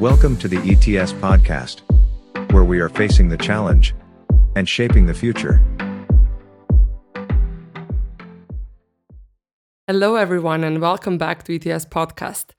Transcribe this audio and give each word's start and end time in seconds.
Welcome 0.00 0.36
to 0.36 0.46
the 0.46 0.58
ETS 0.58 1.12
podcast, 1.14 1.80
where 2.52 2.62
we 2.62 2.78
are 2.78 2.88
facing 2.88 3.30
the 3.30 3.36
challenge 3.36 3.96
and 4.54 4.68
shaping 4.68 5.06
the 5.06 5.12
future. 5.12 5.60
Hello, 9.88 10.14
everyone, 10.14 10.62
and 10.62 10.80
welcome 10.80 11.18
back 11.18 11.42
to 11.42 11.54
ETS 11.56 11.84
Podcast. 11.86 12.50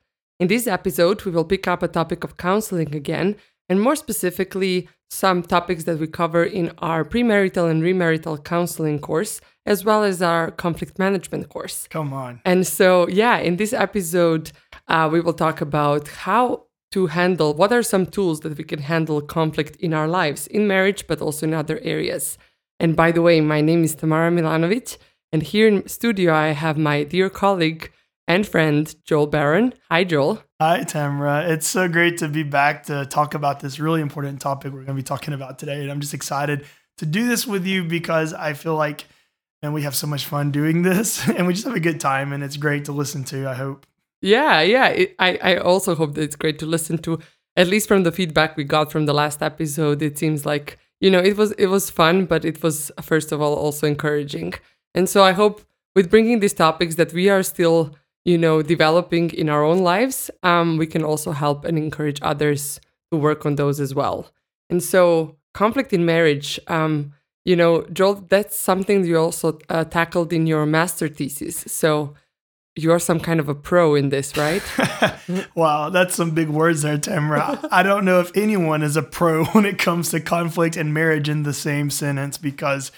In 0.41 0.49
this 0.49 0.67
episode, 0.67 1.23
we 1.23 1.31
will 1.31 1.45
pick 1.45 1.65
up 1.65 1.81
a 1.81 1.87
topic 1.87 2.25
of 2.25 2.35
counseling 2.35 2.93
again, 2.93 3.37
and 3.69 3.79
more 3.79 3.95
specifically, 3.95 4.89
some 5.09 5.41
topics 5.41 5.85
that 5.85 5.97
we 5.97 6.07
cover 6.07 6.43
in 6.43 6.73
our 6.79 7.05
premarital 7.05 7.71
and 7.71 7.81
remarital 7.81 8.43
counseling 8.43 8.99
course, 8.99 9.39
as 9.65 9.85
well 9.85 10.03
as 10.03 10.21
our 10.21 10.51
conflict 10.51 10.99
management 10.99 11.47
course. 11.47 11.87
Come 11.89 12.11
on. 12.11 12.41
And 12.43 12.67
so, 12.67 13.07
yeah, 13.07 13.37
in 13.37 13.55
this 13.55 13.71
episode, 13.71 14.51
uh, 14.89 15.07
we 15.09 15.21
will 15.21 15.31
talk 15.31 15.61
about 15.61 16.09
how 16.09 16.65
to 16.91 17.07
handle 17.07 17.53
what 17.53 17.71
are 17.71 17.83
some 17.83 18.05
tools 18.05 18.39
that 18.41 18.57
we 18.57 18.63
can 18.63 18.79
handle 18.79 19.21
conflict 19.21 19.75
in 19.77 19.93
our 19.93 20.07
lives, 20.07 20.47
in 20.47 20.67
marriage, 20.67 21.07
but 21.07 21.21
also 21.21 21.45
in 21.45 21.53
other 21.53 21.79
areas. 21.83 22.37
And 22.79 22.95
by 22.95 23.11
the 23.11 23.21
way, 23.21 23.41
my 23.41 23.61
name 23.61 23.83
is 23.83 23.95
Tamara 23.95 24.31
Milanovic, 24.31 24.97
and 25.31 25.43
here 25.43 25.67
in 25.67 25.87
studio, 25.87 26.33
I 26.33 26.49
have 26.49 26.77
my 26.77 27.03
dear 27.03 27.29
colleague 27.29 27.91
and 28.27 28.47
friend, 28.47 28.95
Joel 29.05 29.27
Barron. 29.27 29.73
Hi, 29.89 30.03
Joel. 30.03 30.43
Hi, 30.61 30.83
Tamara. 30.83 31.49
It's 31.49 31.67
so 31.67 31.87
great 31.87 32.17
to 32.19 32.27
be 32.27 32.43
back 32.43 32.83
to 32.83 33.05
talk 33.05 33.33
about 33.33 33.59
this 33.59 33.79
really 33.79 34.01
important 34.01 34.39
topic 34.39 34.71
we're 34.71 34.83
going 34.83 34.87
to 34.87 34.93
be 34.93 35.03
talking 35.03 35.33
about 35.33 35.57
today. 35.57 35.81
And 35.81 35.91
I'm 35.91 35.99
just 35.99 36.13
excited 36.13 36.65
to 36.97 37.05
do 37.05 37.27
this 37.27 37.47
with 37.47 37.65
you 37.65 37.83
because 37.83 38.33
I 38.33 38.53
feel 38.53 38.75
like, 38.75 39.05
and 39.61 39.73
we 39.73 39.81
have 39.81 39.95
so 39.95 40.05
much 40.05 40.25
fun 40.25 40.51
doing 40.51 40.83
this 40.83 41.27
and 41.37 41.47
we 41.47 41.53
just 41.53 41.65
have 41.65 41.75
a 41.75 41.79
good 41.79 41.99
time 41.99 42.31
and 42.31 42.43
it's 42.43 42.57
great 42.57 42.85
to 42.85 42.91
listen 42.91 43.23
to, 43.25 43.49
I 43.49 43.55
hope. 43.55 43.85
Yeah, 44.21 44.61
yeah. 44.61 44.87
It, 44.87 45.15
I, 45.19 45.37
I 45.41 45.57
also 45.57 45.95
hope 45.95 46.15
that 46.15 46.21
it's 46.23 46.35
great 46.35 46.59
to 46.59 46.65
listen 46.65 46.97
to. 46.99 47.19
At 47.55 47.67
least 47.67 47.87
from 47.87 48.03
the 48.03 48.11
feedback 48.11 48.55
we 48.57 48.63
got 48.63 48.91
from 48.91 49.05
the 49.05 49.13
last 49.13 49.41
episode, 49.41 50.01
it 50.01 50.17
seems 50.17 50.45
like 50.45 50.77
you 51.01 51.09
know 51.09 51.19
it 51.19 51.37
was 51.37 51.51
it 51.53 51.67
was 51.67 51.89
fun, 51.89 52.25
but 52.25 52.45
it 52.45 52.61
was 52.63 52.91
first 53.01 53.31
of 53.31 53.41
all 53.41 53.53
also 53.55 53.87
encouraging. 53.87 54.53
And 54.93 55.07
so 55.09 55.23
I 55.23 55.31
hope 55.31 55.61
with 55.95 56.09
bringing 56.09 56.39
these 56.39 56.53
topics 56.53 56.95
that 56.95 57.13
we 57.13 57.29
are 57.29 57.43
still 57.43 57.95
you 58.25 58.37
know 58.37 58.61
developing 58.61 59.31
in 59.31 59.49
our 59.49 59.63
own 59.63 59.79
lives, 59.79 60.29
um, 60.43 60.77
we 60.77 60.87
can 60.87 61.03
also 61.03 61.31
help 61.31 61.65
and 61.65 61.77
encourage 61.77 62.19
others 62.21 62.79
to 63.11 63.17
work 63.17 63.45
on 63.45 63.55
those 63.55 63.79
as 63.79 63.95
well. 63.95 64.31
And 64.69 64.83
so 64.83 65.37
conflict 65.53 65.93
in 65.93 66.05
marriage. 66.05 66.59
Um, 66.67 67.13
you 67.45 67.55
know, 67.55 67.83
Joel, 67.91 68.15
that's 68.29 68.55
something 68.55 69.03
you 69.05 69.17
also 69.17 69.57
uh, 69.69 69.83
tackled 69.85 70.31
in 70.33 70.45
your 70.45 70.65
master 70.65 71.07
thesis. 71.07 71.63
So 71.67 72.13
you're 72.75 72.99
some 72.99 73.19
kind 73.19 73.39
of 73.39 73.49
a 73.49 73.55
pro 73.55 73.95
in 73.95 74.09
this, 74.09 74.37
right? 74.37 74.63
wow, 75.55 75.89
that's 75.89 76.15
some 76.15 76.31
big 76.31 76.49
words 76.49 76.81
there, 76.81 76.97
Tamara. 76.97 77.59
I 77.71 77.83
don't 77.83 78.05
know 78.05 78.19
if 78.19 78.35
anyone 78.35 78.81
is 78.81 78.95
a 78.95 79.01
pro 79.01 79.45
when 79.51 79.65
it 79.65 79.77
comes 79.77 80.11
to 80.11 80.19
conflict 80.19 80.77
and 80.77 80.93
marriage 80.93 81.29
in 81.29 81.43
the 81.43 81.53
same 81.53 81.89
sentence 81.89 82.37
because, 82.37 82.91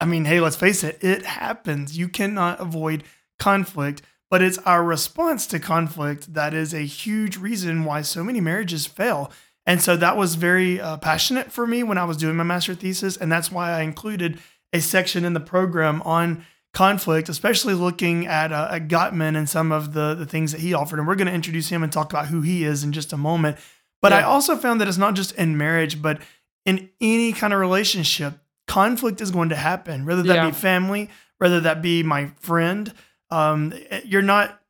I 0.00 0.06
mean, 0.06 0.24
hey, 0.24 0.40
let's 0.40 0.56
face 0.56 0.82
it, 0.84 1.02
it 1.02 1.26
happens. 1.26 1.98
You 1.98 2.08
cannot 2.08 2.60
avoid 2.60 3.04
conflict, 3.38 4.02
but 4.30 4.42
it's 4.42 4.58
our 4.58 4.84
response 4.84 5.46
to 5.48 5.58
conflict 5.58 6.34
that 6.34 6.54
is 6.54 6.72
a 6.72 6.80
huge 6.80 7.36
reason 7.36 7.84
why 7.84 8.02
so 8.02 8.22
many 8.22 8.40
marriages 8.40 8.86
fail. 8.86 9.30
And 9.66 9.82
so 9.82 9.96
that 9.96 10.16
was 10.16 10.36
very 10.36 10.80
uh, 10.80 10.96
passionate 10.96 11.52
for 11.52 11.66
me 11.66 11.82
when 11.82 11.98
I 11.98 12.04
was 12.04 12.16
doing 12.16 12.36
my 12.36 12.44
master 12.44 12.74
thesis. 12.74 13.16
And 13.16 13.30
that's 13.30 13.52
why 13.52 13.72
I 13.72 13.82
included 13.82 14.38
a 14.72 14.80
section 14.80 15.24
in 15.24 15.34
the 15.34 15.40
program 15.40 16.00
on 16.02 16.44
conflict, 16.72 17.28
especially 17.28 17.74
looking 17.74 18.26
at, 18.26 18.52
uh, 18.52 18.68
at 18.70 18.88
Gottman 18.88 19.36
and 19.36 19.48
some 19.48 19.72
of 19.72 19.92
the, 19.92 20.14
the 20.14 20.26
things 20.26 20.52
that 20.52 20.60
he 20.60 20.72
offered. 20.72 20.98
And 20.98 21.08
we're 21.08 21.16
going 21.16 21.26
to 21.26 21.34
introduce 21.34 21.68
him 21.68 21.82
and 21.82 21.92
talk 21.92 22.12
about 22.12 22.28
who 22.28 22.42
he 22.42 22.64
is 22.64 22.84
in 22.84 22.92
just 22.92 23.12
a 23.12 23.16
moment. 23.16 23.56
But 24.00 24.12
yeah. 24.12 24.18
I 24.18 24.22
also 24.22 24.56
found 24.56 24.80
that 24.80 24.88
it's 24.88 24.98
not 24.98 25.14
just 25.14 25.34
in 25.34 25.56
marriage, 25.56 26.00
but 26.00 26.20
in 26.64 26.90
any 27.00 27.32
kind 27.32 27.52
of 27.52 27.60
relationship, 27.60 28.34
conflict 28.66 29.20
is 29.20 29.30
going 29.30 29.48
to 29.48 29.56
happen, 29.56 30.06
whether 30.06 30.22
that 30.22 30.34
yeah. 30.36 30.46
be 30.46 30.52
family, 30.52 31.10
whether 31.38 31.60
that 31.60 31.82
be 31.82 32.02
my 32.02 32.26
friend. 32.38 32.92
Um, 33.30 33.74
you're 34.04 34.22
not 34.22 34.60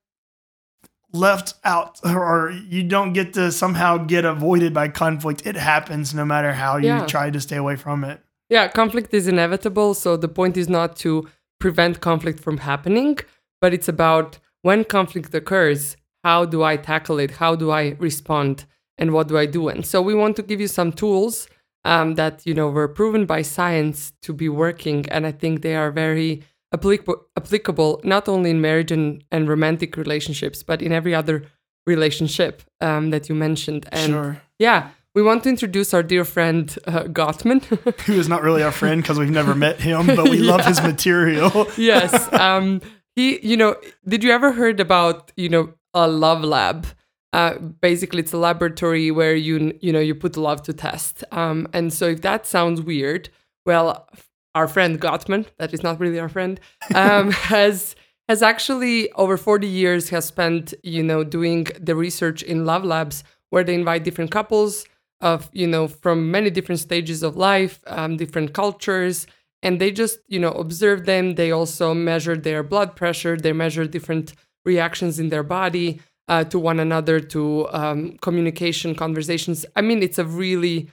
left 1.12 1.54
out 1.64 2.00
or 2.04 2.50
you 2.68 2.82
don't 2.82 3.12
get 3.12 3.34
to 3.34 3.52
somehow 3.52 3.98
get 3.98 4.24
avoided 4.24 4.72
by 4.72 4.88
conflict. 4.88 5.46
It 5.46 5.56
happens 5.56 6.14
no 6.14 6.24
matter 6.24 6.52
how 6.52 6.78
you 6.78 7.06
try 7.06 7.30
to 7.30 7.40
stay 7.40 7.56
away 7.56 7.76
from 7.76 8.04
it. 8.04 8.20
Yeah, 8.48 8.66
conflict 8.68 9.14
is 9.14 9.28
inevitable. 9.28 9.94
So 9.94 10.16
the 10.16 10.28
point 10.28 10.56
is 10.56 10.68
not 10.68 10.96
to 10.96 11.28
prevent 11.60 12.00
conflict 12.00 12.40
from 12.40 12.58
happening, 12.58 13.18
but 13.60 13.72
it's 13.72 13.88
about 13.88 14.38
when 14.62 14.84
conflict 14.84 15.32
occurs, 15.34 15.96
how 16.24 16.44
do 16.44 16.62
I 16.62 16.76
tackle 16.76 17.18
it? 17.18 17.30
How 17.30 17.54
do 17.54 17.70
I 17.70 17.96
respond? 17.98 18.66
And 18.98 19.12
what 19.12 19.28
do 19.28 19.38
I 19.38 19.46
do? 19.46 19.68
And 19.68 19.86
so 19.86 20.02
we 20.02 20.14
want 20.14 20.36
to 20.36 20.42
give 20.42 20.60
you 20.60 20.68
some 20.68 20.92
tools 20.92 21.48
um, 21.84 22.16
that 22.16 22.42
you 22.44 22.52
know 22.52 22.68
were 22.68 22.88
proven 22.88 23.24
by 23.24 23.42
science 23.42 24.12
to 24.22 24.32
be 24.32 24.48
working, 24.48 25.08
and 25.10 25.26
I 25.26 25.32
think 25.32 25.62
they 25.62 25.74
are 25.74 25.90
very 25.90 26.42
applicable, 26.74 27.26
applicable 27.36 28.00
not 28.04 28.28
only 28.28 28.50
in 28.50 28.60
marriage 28.60 28.92
and, 28.92 29.24
and 29.30 29.48
romantic 29.48 29.96
relationships, 29.96 30.62
but 30.62 30.82
in 30.82 30.92
every 30.92 31.14
other 31.14 31.44
relationship 31.86 32.62
um, 32.80 33.10
that 33.10 33.28
you 33.28 33.34
mentioned. 33.34 33.88
And 33.92 34.12
sure. 34.12 34.42
yeah, 34.58 34.90
we 35.14 35.22
want 35.22 35.42
to 35.42 35.48
introduce 35.48 35.92
our 35.92 36.02
dear 36.02 36.24
friend 36.24 36.76
uh, 36.86 37.04
Gottman, 37.04 37.64
who 38.04 38.12
is 38.12 38.28
not 38.28 38.42
really 38.42 38.62
our 38.62 38.72
friend 38.72 39.02
because 39.02 39.18
we've 39.18 39.30
never 39.30 39.54
met 39.54 39.80
him, 39.80 40.06
but 40.06 40.28
we 40.28 40.38
yeah. 40.38 40.50
love 40.56 40.64
his 40.64 40.80
material. 40.82 41.68
yes, 41.76 42.32
um, 42.32 42.80
he. 43.16 43.40
You 43.46 43.56
know, 43.56 43.76
did 44.06 44.22
you 44.22 44.30
ever 44.30 44.52
heard 44.52 44.80
about 44.80 45.32
you 45.36 45.48
know 45.48 45.74
a 45.94 46.06
love 46.06 46.44
lab? 46.44 46.86
Uh, 47.32 47.58
basically, 47.58 48.20
it's 48.20 48.32
a 48.32 48.38
laboratory 48.38 49.10
where 49.10 49.34
you 49.34 49.76
you 49.80 49.92
know 49.92 50.00
you 50.00 50.14
put 50.14 50.36
love 50.36 50.62
to 50.62 50.72
test. 50.72 51.24
Um, 51.32 51.68
and 51.72 51.92
so, 51.92 52.06
if 52.06 52.22
that 52.22 52.46
sounds 52.46 52.80
weird, 52.80 53.30
well, 53.66 54.08
our 54.54 54.68
friend 54.68 55.00
Gottman, 55.00 55.46
that 55.58 55.74
is 55.74 55.82
not 55.82 55.98
really 55.98 56.20
our 56.20 56.28
friend, 56.28 56.60
um, 56.94 57.32
has 57.32 57.96
has 58.28 58.42
actually 58.42 59.10
over 59.12 59.36
40 59.36 59.66
years 59.66 60.10
has 60.10 60.24
spent 60.24 60.72
you 60.84 61.02
know 61.02 61.24
doing 61.24 61.66
the 61.80 61.96
research 61.96 62.44
in 62.44 62.64
love 62.64 62.84
labs 62.84 63.24
where 63.48 63.64
they 63.64 63.74
invite 63.74 64.04
different 64.04 64.30
couples 64.30 64.84
of 65.20 65.48
you 65.52 65.66
know 65.66 65.86
from 65.88 66.30
many 66.30 66.50
different 66.50 66.80
stages 66.80 67.22
of 67.22 67.36
life 67.36 67.80
um, 67.86 68.16
different 68.16 68.54
cultures 68.54 69.26
and 69.62 69.80
they 69.80 69.90
just 69.90 70.20
you 70.28 70.38
know 70.38 70.52
observe 70.52 71.06
them. 71.06 71.34
They 71.34 71.50
also 71.50 71.94
measure 71.94 72.36
their 72.36 72.62
blood 72.62 72.96
pressure. 72.96 73.36
They 73.36 73.52
measure 73.52 73.86
different 73.86 74.34
reactions 74.64 75.18
in 75.18 75.28
their 75.28 75.42
body 75.42 76.00
uh, 76.28 76.44
to 76.44 76.58
one 76.58 76.80
another 76.80 77.20
to 77.20 77.68
um, 77.70 78.18
communication 78.18 78.94
conversations. 78.94 79.66
I 79.76 79.82
mean 79.82 80.02
it's 80.02 80.18
a 80.18 80.24
really 80.24 80.90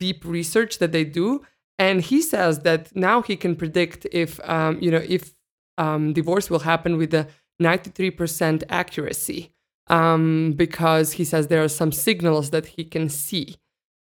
deep 0.00 0.24
research 0.24 0.78
that 0.78 0.92
they 0.92 1.04
do. 1.04 1.44
And 1.80 2.00
he 2.00 2.22
says 2.22 2.60
that 2.60 2.94
now 2.96 3.22
he 3.22 3.36
can 3.36 3.54
predict 3.54 4.06
if 4.12 4.40
um, 4.48 4.78
you 4.80 4.90
know 4.90 5.04
if 5.06 5.34
um, 5.76 6.12
divorce 6.12 6.50
will 6.50 6.60
happen 6.60 6.96
with 6.96 7.14
a 7.14 7.28
93% 7.62 8.64
accuracy 8.68 9.52
um, 9.86 10.54
because 10.56 11.12
he 11.12 11.24
says 11.24 11.46
there 11.46 11.62
are 11.62 11.68
some 11.68 11.92
signals 11.92 12.50
that 12.50 12.66
he 12.66 12.84
can 12.84 13.08
see 13.08 13.56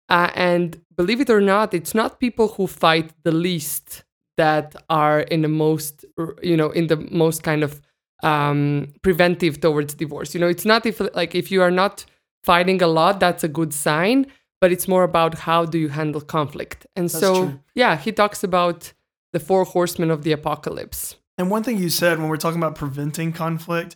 uh, 0.09 0.31
and 0.35 0.81
believe 0.95 1.21
it 1.21 1.29
or 1.29 1.41
not, 1.41 1.73
it's 1.73 1.93
not 1.93 2.19
people 2.19 2.49
who 2.49 2.67
fight 2.67 3.11
the 3.23 3.31
least 3.31 4.03
that 4.37 4.75
are 4.89 5.21
in 5.21 5.41
the 5.41 5.47
most, 5.47 6.05
you 6.41 6.55
know, 6.55 6.69
in 6.71 6.87
the 6.87 6.97
most 7.11 7.43
kind 7.43 7.63
of 7.63 7.81
um, 8.23 8.93
preventive 9.01 9.59
towards 9.59 9.93
divorce. 9.93 10.33
You 10.33 10.39
know, 10.39 10.47
it's 10.47 10.65
not 10.65 10.85
if 10.85 11.01
like 11.15 11.35
if 11.35 11.51
you 11.51 11.61
are 11.61 11.71
not 11.71 12.05
fighting 12.43 12.81
a 12.81 12.87
lot, 12.87 13.19
that's 13.19 13.43
a 13.43 13.47
good 13.47 13.73
sign. 13.73 14.27
But 14.59 14.71
it's 14.71 14.87
more 14.87 15.03
about 15.03 15.35
how 15.35 15.65
do 15.65 15.77
you 15.77 15.89
handle 15.89 16.19
conflict. 16.19 16.87
And 16.95 17.05
that's 17.05 17.19
so, 17.19 17.33
true. 17.33 17.59
yeah, 17.75 17.95
he 17.95 18.11
talks 18.11 18.43
about 18.43 18.91
the 19.31 19.39
four 19.39 19.65
horsemen 19.65 20.09
of 20.09 20.23
the 20.23 20.31
apocalypse. 20.31 21.15
And 21.37 21.51
one 21.51 21.61
thing 21.61 21.77
you 21.77 21.89
said 21.89 22.17
when 22.17 22.27
we're 22.27 22.37
talking 22.37 22.59
about 22.59 22.73
preventing 22.73 23.33
conflict 23.33 23.95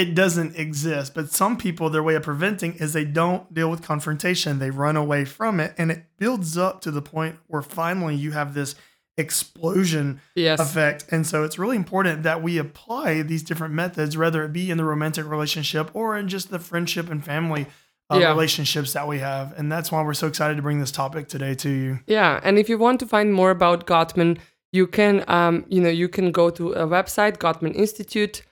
it 0.00 0.14
doesn't 0.14 0.56
exist. 0.56 1.14
But 1.14 1.30
some 1.30 1.58
people, 1.58 1.90
their 1.90 2.02
way 2.02 2.14
of 2.14 2.22
preventing 2.22 2.72
is 2.74 2.94
they 2.94 3.04
don't 3.04 3.52
deal 3.52 3.70
with 3.70 3.82
confrontation. 3.82 4.58
They 4.58 4.70
run 4.70 4.96
away 4.96 5.26
from 5.26 5.60
it. 5.60 5.74
And 5.76 5.90
it 5.90 6.04
builds 6.16 6.56
up 6.56 6.80
to 6.82 6.90
the 6.90 7.02
point 7.02 7.36
where 7.48 7.60
finally 7.60 8.16
you 8.16 8.30
have 8.30 8.54
this 8.54 8.74
explosion 9.18 10.22
yes. 10.34 10.58
effect. 10.58 11.04
And 11.10 11.26
so 11.26 11.44
it's 11.44 11.58
really 11.58 11.76
important 11.76 12.22
that 12.22 12.42
we 12.42 12.56
apply 12.56 13.20
these 13.20 13.42
different 13.42 13.74
methods, 13.74 14.16
whether 14.16 14.42
it 14.42 14.54
be 14.54 14.70
in 14.70 14.78
the 14.78 14.84
romantic 14.84 15.26
relationship 15.26 15.90
or 15.92 16.16
in 16.16 16.28
just 16.28 16.50
the 16.50 16.58
friendship 16.58 17.10
and 17.10 17.22
family 17.22 17.66
uh, 18.10 18.18
yeah. 18.18 18.28
relationships 18.30 18.94
that 18.94 19.06
we 19.06 19.18
have. 19.18 19.52
And 19.58 19.70
that's 19.70 19.92
why 19.92 20.02
we're 20.02 20.14
so 20.14 20.28
excited 20.28 20.56
to 20.56 20.62
bring 20.62 20.80
this 20.80 20.90
topic 20.90 21.28
today 21.28 21.54
to 21.56 21.68
you. 21.68 22.00
Yeah. 22.06 22.40
And 22.42 22.58
if 22.58 22.70
you 22.70 22.78
want 22.78 23.00
to 23.00 23.06
find 23.06 23.34
more 23.34 23.50
about 23.50 23.86
Gottman, 23.86 24.38
you 24.72 24.86
can, 24.86 25.24
um, 25.28 25.66
you 25.68 25.82
know, 25.82 25.90
you 25.90 26.08
can 26.08 26.32
go 26.32 26.48
to 26.48 26.72
a 26.72 26.86
website, 26.86 27.36
Gottman 27.36 27.74
Institute 27.74 28.42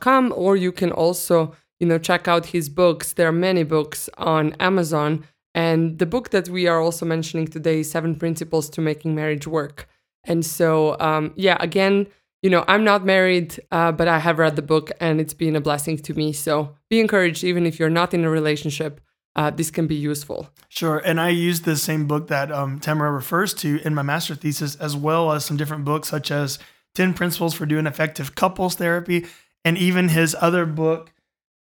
com, 0.00 0.32
or 0.36 0.56
you 0.56 0.72
can 0.72 0.92
also 0.92 1.54
you 1.80 1.86
know 1.86 1.98
check 1.98 2.28
out 2.28 2.46
his 2.46 2.68
books 2.68 3.14
there 3.14 3.28
are 3.28 3.32
many 3.32 3.64
books 3.64 4.08
on 4.16 4.52
amazon 4.60 5.24
and 5.54 5.98
the 5.98 6.06
book 6.06 6.30
that 6.30 6.48
we 6.48 6.66
are 6.68 6.80
also 6.80 7.04
mentioning 7.04 7.46
today 7.46 7.82
seven 7.82 8.14
principles 8.14 8.70
to 8.70 8.80
making 8.80 9.14
marriage 9.14 9.46
work 9.46 9.88
and 10.24 10.46
so 10.46 10.96
um, 11.00 11.32
yeah 11.34 11.56
again 11.58 12.06
you 12.42 12.48
know 12.48 12.64
i'm 12.68 12.84
not 12.84 13.04
married 13.04 13.60
uh, 13.72 13.90
but 13.90 14.06
i 14.06 14.18
have 14.18 14.38
read 14.38 14.54
the 14.54 14.62
book 14.62 14.92
and 15.00 15.20
it's 15.20 15.34
been 15.34 15.56
a 15.56 15.60
blessing 15.60 15.98
to 15.98 16.14
me 16.14 16.32
so 16.32 16.74
be 16.88 17.00
encouraged 17.00 17.42
even 17.42 17.66
if 17.66 17.80
you're 17.80 17.90
not 17.90 18.14
in 18.14 18.24
a 18.24 18.30
relationship 18.30 19.00
uh, 19.34 19.50
this 19.50 19.70
can 19.70 19.86
be 19.86 19.94
useful. 19.94 20.50
Sure. 20.68 20.98
And 20.98 21.20
I 21.20 21.30
used 21.30 21.64
the 21.64 21.76
same 21.76 22.06
book 22.06 22.28
that 22.28 22.52
um, 22.52 22.80
Tamara 22.80 23.10
refers 23.10 23.54
to 23.54 23.80
in 23.84 23.94
my 23.94 24.02
master 24.02 24.34
thesis, 24.34 24.74
as 24.76 24.94
well 24.94 25.32
as 25.32 25.44
some 25.44 25.56
different 25.56 25.84
books, 25.84 26.08
such 26.08 26.30
as 26.30 26.58
10 26.94 27.14
Principles 27.14 27.54
for 27.54 27.64
Doing 27.64 27.86
Effective 27.86 28.34
Couples 28.34 28.74
Therapy, 28.74 29.26
and 29.64 29.76
even 29.78 30.08
his 30.08 30.34
other 30.40 30.66
book, 30.66 31.12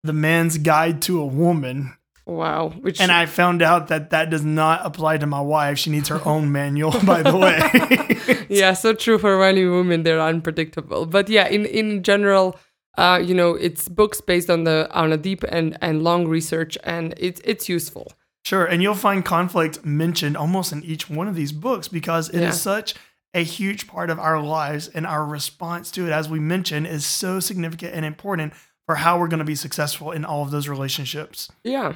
The 0.03 0.13
Man's 0.13 0.57
Guide 0.57 1.01
to 1.03 1.19
a 1.21 1.25
Woman. 1.25 1.93
Wow. 2.25 2.69
Which 2.69 3.01
And 3.01 3.11
I 3.11 3.25
found 3.25 3.61
out 3.61 3.87
that 3.89 4.11
that 4.11 4.29
does 4.29 4.43
not 4.45 4.85
apply 4.85 5.17
to 5.17 5.25
my 5.25 5.41
wife. 5.41 5.77
She 5.79 5.89
needs 5.89 6.07
her 6.09 6.21
own 6.25 6.51
manual, 6.51 6.91
by 7.03 7.23
the 7.23 7.35
way. 7.35 8.45
yeah, 8.49 8.73
so 8.73 8.93
true 8.93 9.17
for 9.17 9.37
many 9.39 9.65
women. 9.65 10.03
They're 10.03 10.21
unpredictable. 10.21 11.05
But 11.07 11.29
yeah, 11.29 11.47
in 11.47 11.65
in 11.65 12.03
general, 12.03 12.57
uh, 12.97 13.19
you 13.23 13.33
know, 13.33 13.55
it's 13.55 13.89
books 13.89 14.21
based 14.21 14.49
on 14.49 14.63
the 14.63 14.87
on 14.93 15.11
a 15.11 15.17
deep 15.17 15.43
and 15.49 15.77
and 15.81 16.03
long 16.03 16.27
research, 16.27 16.77
and 16.83 17.13
it's 17.17 17.41
it's 17.43 17.67
useful. 17.67 18.13
Sure. 18.45 18.65
And 18.65 18.81
you'll 18.81 18.95
find 18.95 19.25
conflict 19.25 19.83
mentioned 19.85 20.37
almost 20.37 20.71
in 20.71 20.83
each 20.83 21.09
one 21.09 21.27
of 21.27 21.35
these 21.35 21.51
books 21.51 21.87
because 21.87 22.29
it 22.29 22.37
is 22.37 22.41
Yeah. 22.41 22.51
such 22.51 22.95
a 23.33 23.43
huge 23.43 23.87
part 23.87 24.09
of 24.09 24.19
our 24.19 24.41
lives 24.41 24.87
and 24.87 25.05
our 25.05 25.25
response 25.25 25.89
to 25.91 26.07
it, 26.07 26.11
as 26.11 26.29
we 26.29 26.39
mentioned, 26.39 26.87
is 26.87 27.05
so 27.05 27.39
significant 27.39 27.93
and 27.93 28.05
important 28.05 28.53
for 28.85 28.95
how 28.95 29.19
we're 29.19 29.27
going 29.27 29.39
to 29.39 29.45
be 29.45 29.55
successful 29.55 30.11
in 30.11 30.25
all 30.25 30.43
of 30.43 30.51
those 30.51 30.67
relationships. 30.67 31.49
Yeah. 31.63 31.93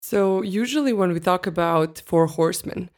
So, 0.00 0.42
usually 0.42 0.92
when 0.92 1.12
we 1.12 1.20
talk 1.20 1.46
about 1.46 2.02
four 2.04 2.26
horsemen 2.26 2.90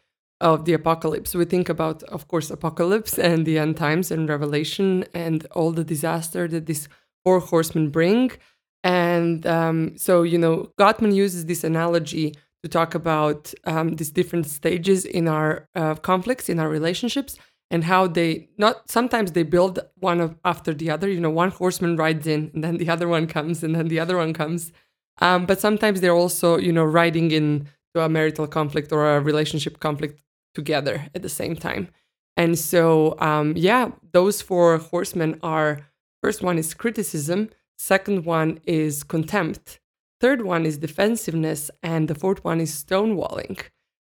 of 0.44 0.66
the 0.66 0.74
apocalypse, 0.74 1.34
we 1.34 1.46
think 1.46 1.70
about, 1.70 2.02
of 2.04 2.28
course, 2.28 2.50
apocalypse 2.50 3.18
and 3.18 3.46
the 3.46 3.58
end 3.58 3.78
times 3.78 4.10
and 4.10 4.28
revelation 4.28 5.04
and 5.14 5.46
all 5.52 5.72
the 5.72 5.82
disaster 5.82 6.46
that 6.46 6.66
these 6.66 6.86
four 7.24 7.40
horsemen 7.40 7.88
bring. 7.88 8.30
And 8.84 9.46
um, 9.46 9.96
so, 9.96 10.22
you 10.22 10.36
know, 10.36 10.70
Gottman 10.78 11.14
uses 11.14 11.46
this 11.46 11.64
analogy 11.64 12.34
to 12.62 12.68
talk 12.68 12.94
about 12.94 13.54
um, 13.64 13.96
these 13.96 14.10
different 14.10 14.46
stages 14.46 15.06
in 15.06 15.28
our 15.28 15.66
uh, 15.74 15.94
conflicts, 15.94 16.50
in 16.50 16.60
our 16.60 16.68
relationships, 16.68 17.38
and 17.70 17.82
how 17.82 18.06
they 18.06 18.48
not 18.58 18.90
sometimes 18.90 19.32
they 19.32 19.42
build 19.42 19.78
one 19.96 20.20
of, 20.20 20.36
after 20.44 20.74
the 20.74 20.90
other. 20.90 21.08
You 21.08 21.20
know, 21.20 21.30
one 21.30 21.52
horseman 21.52 21.96
rides 21.96 22.26
in, 22.26 22.50
and 22.52 22.62
then 22.62 22.76
the 22.76 22.90
other 22.90 23.08
one 23.08 23.26
comes, 23.26 23.64
and 23.64 23.74
then 23.74 23.88
the 23.88 23.98
other 23.98 24.18
one 24.18 24.34
comes. 24.34 24.72
Um, 25.22 25.46
but 25.46 25.60
sometimes 25.60 26.02
they're 26.02 26.20
also, 26.24 26.58
you 26.58 26.72
know, 26.72 26.84
riding 26.84 27.30
in 27.30 27.68
to 27.94 28.02
a 28.02 28.08
marital 28.08 28.46
conflict 28.46 28.92
or 28.92 29.16
a 29.16 29.20
relationship 29.20 29.80
conflict 29.80 30.20
together 30.54 31.06
at 31.14 31.22
the 31.22 31.28
same 31.28 31.56
time. 31.56 31.88
And 32.36 32.58
so, 32.58 33.18
um, 33.20 33.54
yeah, 33.56 33.90
those 34.12 34.42
four 34.42 34.78
horsemen 34.78 35.38
are 35.42 35.80
first 36.22 36.42
one 36.42 36.58
is 36.58 36.74
criticism, 36.74 37.50
second 37.78 38.24
one 38.24 38.60
is 38.64 39.04
contempt, 39.04 39.78
third 40.20 40.42
one 40.42 40.66
is 40.66 40.78
defensiveness, 40.78 41.70
and 41.82 42.08
the 42.08 42.14
fourth 42.14 42.42
one 42.42 42.60
is 42.60 42.72
stonewalling. 42.72 43.60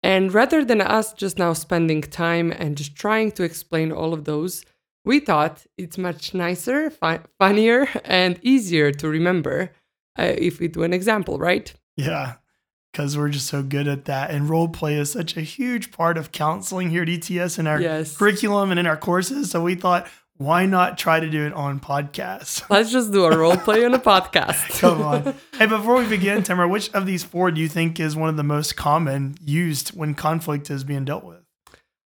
And 0.02 0.34
rather 0.34 0.64
than 0.64 0.80
us 0.82 1.14
just 1.14 1.38
now 1.38 1.54
spending 1.54 2.02
time 2.02 2.52
and 2.52 2.76
just 2.76 2.94
trying 2.94 3.32
to 3.32 3.42
explain 3.42 3.90
all 3.90 4.12
of 4.12 4.24
those, 4.24 4.64
we 5.04 5.18
thought 5.18 5.64
it's 5.76 5.98
much 5.98 6.34
nicer, 6.34 6.90
fu- 6.90 7.24
funnier, 7.38 7.88
and 8.04 8.38
easier 8.42 8.92
to 8.92 9.08
remember 9.08 9.72
uh, 10.18 10.34
if 10.36 10.60
we 10.60 10.68
do 10.68 10.82
an 10.82 10.92
example, 10.92 11.38
right? 11.38 11.72
Yeah. 11.96 12.34
Because 12.94 13.18
we're 13.18 13.28
just 13.28 13.48
so 13.48 13.60
good 13.60 13.88
at 13.88 14.04
that. 14.04 14.30
And 14.30 14.48
role 14.48 14.68
play 14.68 14.94
is 14.94 15.10
such 15.10 15.36
a 15.36 15.40
huge 15.40 15.90
part 15.90 16.16
of 16.16 16.30
counseling 16.30 16.90
here 16.90 17.02
at 17.02 17.08
ETS 17.08 17.58
in 17.58 17.66
our 17.66 17.80
Yes. 17.80 18.16
curriculum 18.16 18.70
and 18.70 18.78
in 18.78 18.86
our 18.86 18.96
courses. 18.96 19.50
So 19.50 19.60
we 19.60 19.74
thought, 19.74 20.06
why 20.36 20.64
not 20.64 20.96
try 20.96 21.18
to 21.18 21.28
do 21.28 21.44
it 21.44 21.52
on 21.54 21.80
podcast? 21.80 22.62
Let's 22.70 22.92
just 22.92 23.10
do 23.10 23.24
a 23.24 23.36
role 23.36 23.56
play 23.56 23.84
on 23.84 23.94
a 23.94 23.98
podcast. 23.98 24.78
Come 24.80 25.02
on. 25.02 25.34
Hey, 25.58 25.66
before 25.66 25.96
we 25.96 26.06
begin, 26.06 26.44
Tamara, 26.44 26.68
which 26.68 26.88
of 26.94 27.04
these 27.04 27.24
four 27.24 27.50
do 27.50 27.60
you 27.60 27.68
think 27.68 27.98
is 27.98 28.14
one 28.14 28.28
of 28.28 28.36
the 28.36 28.44
most 28.44 28.76
common 28.76 29.34
used 29.44 29.88
when 29.88 30.14
conflict 30.14 30.70
is 30.70 30.84
being 30.84 31.04
dealt 31.04 31.24
with? 31.24 31.42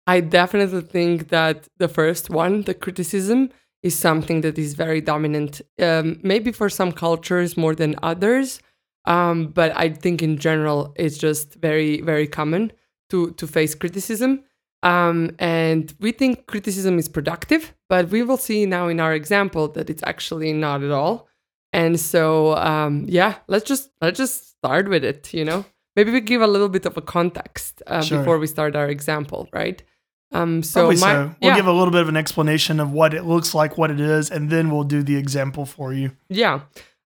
I 0.06 0.20
definitely 0.20 0.80
think 0.80 1.28
that 1.28 1.68
the 1.76 1.88
first 1.88 2.30
one, 2.30 2.62
the 2.62 2.72
criticism, 2.72 3.50
is 3.82 3.98
something 3.98 4.40
that 4.40 4.58
is 4.58 4.72
very 4.72 5.02
dominant. 5.02 5.60
Um, 5.78 6.20
maybe 6.22 6.52
for 6.52 6.70
some 6.70 6.90
cultures 6.92 7.54
more 7.58 7.74
than 7.74 7.96
others, 8.02 8.60
um, 9.06 9.48
but 9.48 9.72
I 9.76 9.90
think 9.90 10.22
in 10.22 10.36
general 10.38 10.92
it's 10.96 11.18
just 11.18 11.54
very, 11.54 12.00
very 12.00 12.26
common 12.26 12.72
to 13.10 13.30
to 13.32 13.46
face 13.46 13.74
criticism. 13.74 14.44
Um, 14.82 15.32
and 15.38 15.92
we 16.00 16.10
think 16.12 16.46
criticism 16.46 16.98
is 16.98 17.06
productive, 17.08 17.74
but 17.90 18.08
we 18.08 18.22
will 18.22 18.38
see 18.38 18.64
now 18.66 18.88
in 18.88 18.98
our 18.98 19.12
example 19.12 19.68
that 19.72 19.90
it's 19.90 20.02
actually 20.06 20.52
not 20.54 20.82
at 20.82 20.90
all. 20.90 21.28
And 21.72 22.00
so, 22.00 22.56
um, 22.56 23.04
yeah, 23.08 23.34
let's 23.46 23.64
just 23.68 23.90
let's 24.00 24.16
just 24.18 24.50
start 24.56 24.88
with 24.88 25.04
it. 25.04 25.34
You 25.34 25.44
know, 25.44 25.64
maybe 25.96 26.10
we 26.10 26.20
give 26.22 26.40
a 26.42 26.46
little 26.46 26.68
bit 26.70 26.86
of 26.86 26.96
a 26.96 27.02
context 27.02 27.82
uh, 27.86 28.00
Sure. 28.02 28.18
before 28.18 28.38
we 28.38 28.46
start 28.46 28.74
our 28.74 28.88
example, 28.88 29.48
right? 29.52 29.82
Um, 30.32 30.62
so 30.62 30.86
my, 30.86 30.94
so. 30.94 31.34
We'll 31.42 31.50
yeah, 31.50 31.56
give 31.56 31.66
a 31.66 31.72
little 31.72 31.90
bit 31.90 32.00
of 32.02 32.08
an 32.08 32.16
explanation 32.16 32.80
of 32.80 32.92
what 32.92 33.12
it 33.14 33.24
looks 33.24 33.54
like, 33.54 33.76
what 33.76 33.90
it 33.90 34.00
is, 34.00 34.30
and 34.30 34.48
then 34.48 34.70
we'll 34.70 34.84
do 34.84 35.02
the 35.02 35.16
example 35.16 35.66
for 35.66 35.92
you. 35.92 36.12
yeah. 36.28 36.60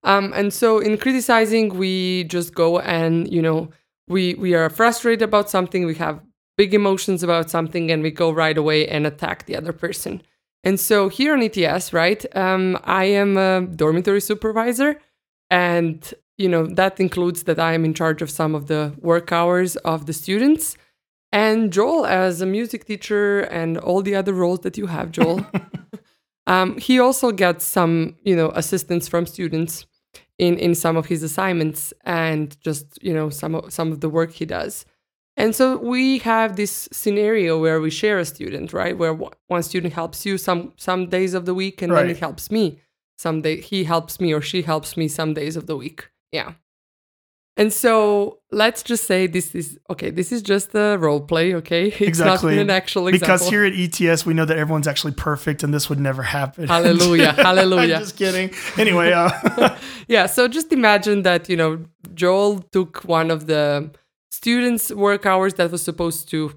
Um, 0.04 0.32
and 0.34 0.52
so 0.52 0.78
in 0.78 0.98
criticizing, 0.98 1.70
we 1.70 2.24
just 2.24 2.54
go 2.54 2.78
and 2.78 3.30
you 3.32 3.42
know 3.42 3.70
we 4.06 4.34
we 4.34 4.54
are 4.54 4.68
frustrated 4.68 5.22
about 5.22 5.50
something, 5.50 5.86
we 5.86 5.94
have 5.94 6.20
big 6.56 6.74
emotions 6.74 7.22
about 7.22 7.50
something, 7.50 7.90
and 7.90 8.02
we 8.02 8.10
go 8.10 8.30
right 8.30 8.56
away 8.56 8.86
and 8.86 9.06
attack 9.06 9.46
the 9.46 9.56
other 9.56 9.72
person. 9.72 10.22
And 10.62 10.78
so 10.78 11.08
here 11.08 11.34
on 11.34 11.42
ETS, 11.42 11.92
right, 11.92 12.24
um, 12.36 12.78
I 12.84 13.04
am 13.04 13.36
a 13.36 13.62
dormitory 13.62 14.20
supervisor, 14.20 15.00
and 15.50 16.12
you 16.36 16.48
know 16.48 16.66
that 16.66 17.00
includes 17.00 17.44
that 17.44 17.58
I 17.58 17.72
am 17.72 17.84
in 17.84 17.94
charge 17.94 18.20
of 18.20 18.30
some 18.30 18.54
of 18.54 18.66
the 18.66 18.94
work 19.00 19.32
hours 19.32 19.76
of 19.76 20.04
the 20.04 20.12
students. 20.12 20.76
And 21.32 21.72
Joel, 21.72 22.06
as 22.06 22.40
a 22.42 22.46
music 22.46 22.84
teacher, 22.84 23.40
and 23.40 23.78
all 23.78 24.02
the 24.02 24.14
other 24.14 24.34
roles 24.34 24.60
that 24.60 24.78
you 24.78 24.86
have, 24.86 25.10
Joel, 25.10 25.44
um, 26.46 26.78
he 26.78 27.00
also 27.00 27.32
gets 27.32 27.64
some, 27.64 28.16
you 28.22 28.36
know, 28.36 28.50
assistance 28.50 29.08
from 29.08 29.26
students 29.26 29.86
in 30.38 30.58
in 30.58 30.74
some 30.74 30.96
of 30.96 31.06
his 31.06 31.22
assignments 31.22 31.92
and 32.04 32.60
just 32.60 33.02
you 33.02 33.12
know 33.12 33.30
some 33.30 33.54
of 33.54 33.72
some 33.72 33.92
of 33.92 34.00
the 34.00 34.08
work 34.08 34.32
he 34.32 34.44
does. 34.44 34.84
And 35.36 35.54
so 35.54 35.78
we 35.78 36.18
have 36.18 36.54
this 36.54 36.88
scenario 36.92 37.60
where 37.60 37.80
we 37.80 37.90
share 37.90 38.20
a 38.20 38.24
student, 38.24 38.72
right? 38.72 38.96
Where 38.96 39.14
one 39.14 39.62
student 39.62 39.92
helps 39.92 40.24
you 40.24 40.38
some 40.38 40.72
some 40.76 41.08
days 41.08 41.34
of 41.34 41.44
the 41.44 41.54
week, 41.54 41.82
and 41.82 41.92
then 41.92 42.08
it 42.10 42.18
helps 42.18 42.50
me 42.50 42.80
some 43.16 43.42
day. 43.42 43.60
He 43.60 43.84
helps 43.84 44.20
me 44.20 44.32
or 44.32 44.40
she 44.40 44.62
helps 44.62 44.96
me 44.96 45.08
some 45.08 45.34
days 45.34 45.56
of 45.56 45.66
the 45.66 45.76
week. 45.76 46.08
Yeah. 46.30 46.54
And 47.56 47.72
so 47.72 48.40
let's 48.50 48.82
just 48.82 49.04
say 49.04 49.28
this 49.28 49.54
is 49.54 49.78
okay. 49.88 50.10
This 50.10 50.32
is 50.32 50.42
just 50.42 50.74
a 50.74 50.96
role 50.96 51.20
play, 51.20 51.54
okay? 51.54 51.86
It's 51.92 52.00
Exactly. 52.00 52.56
not 52.56 52.62
an 52.62 52.70
actual 52.70 53.06
example. 53.06 53.26
Because 53.36 53.48
here 53.48 53.64
at 53.64 53.74
ETS, 53.74 54.26
we 54.26 54.34
know 54.34 54.44
that 54.44 54.58
everyone's 54.58 54.88
actually 54.88 55.12
perfect 55.12 55.62
and 55.62 55.72
this 55.72 55.88
would 55.88 56.00
never 56.00 56.22
happen. 56.22 56.66
Hallelujah, 56.66 57.32
hallelujah. 57.48 57.94
I'm 57.94 58.00
just 58.00 58.16
kidding. 58.16 58.50
Anyway, 58.76 59.12
uh, 59.12 59.30
yeah 60.08 60.26
so 60.26 60.48
just 60.48 60.72
imagine 60.72 61.22
that 61.22 61.48
you 61.48 61.56
know 61.56 61.84
joel 62.14 62.60
took 62.72 62.98
one 63.04 63.30
of 63.30 63.46
the 63.46 63.90
students 64.30 64.90
work 64.92 65.24
hours 65.26 65.54
that 65.54 65.70
was 65.70 65.82
supposed 65.82 66.28
to 66.28 66.52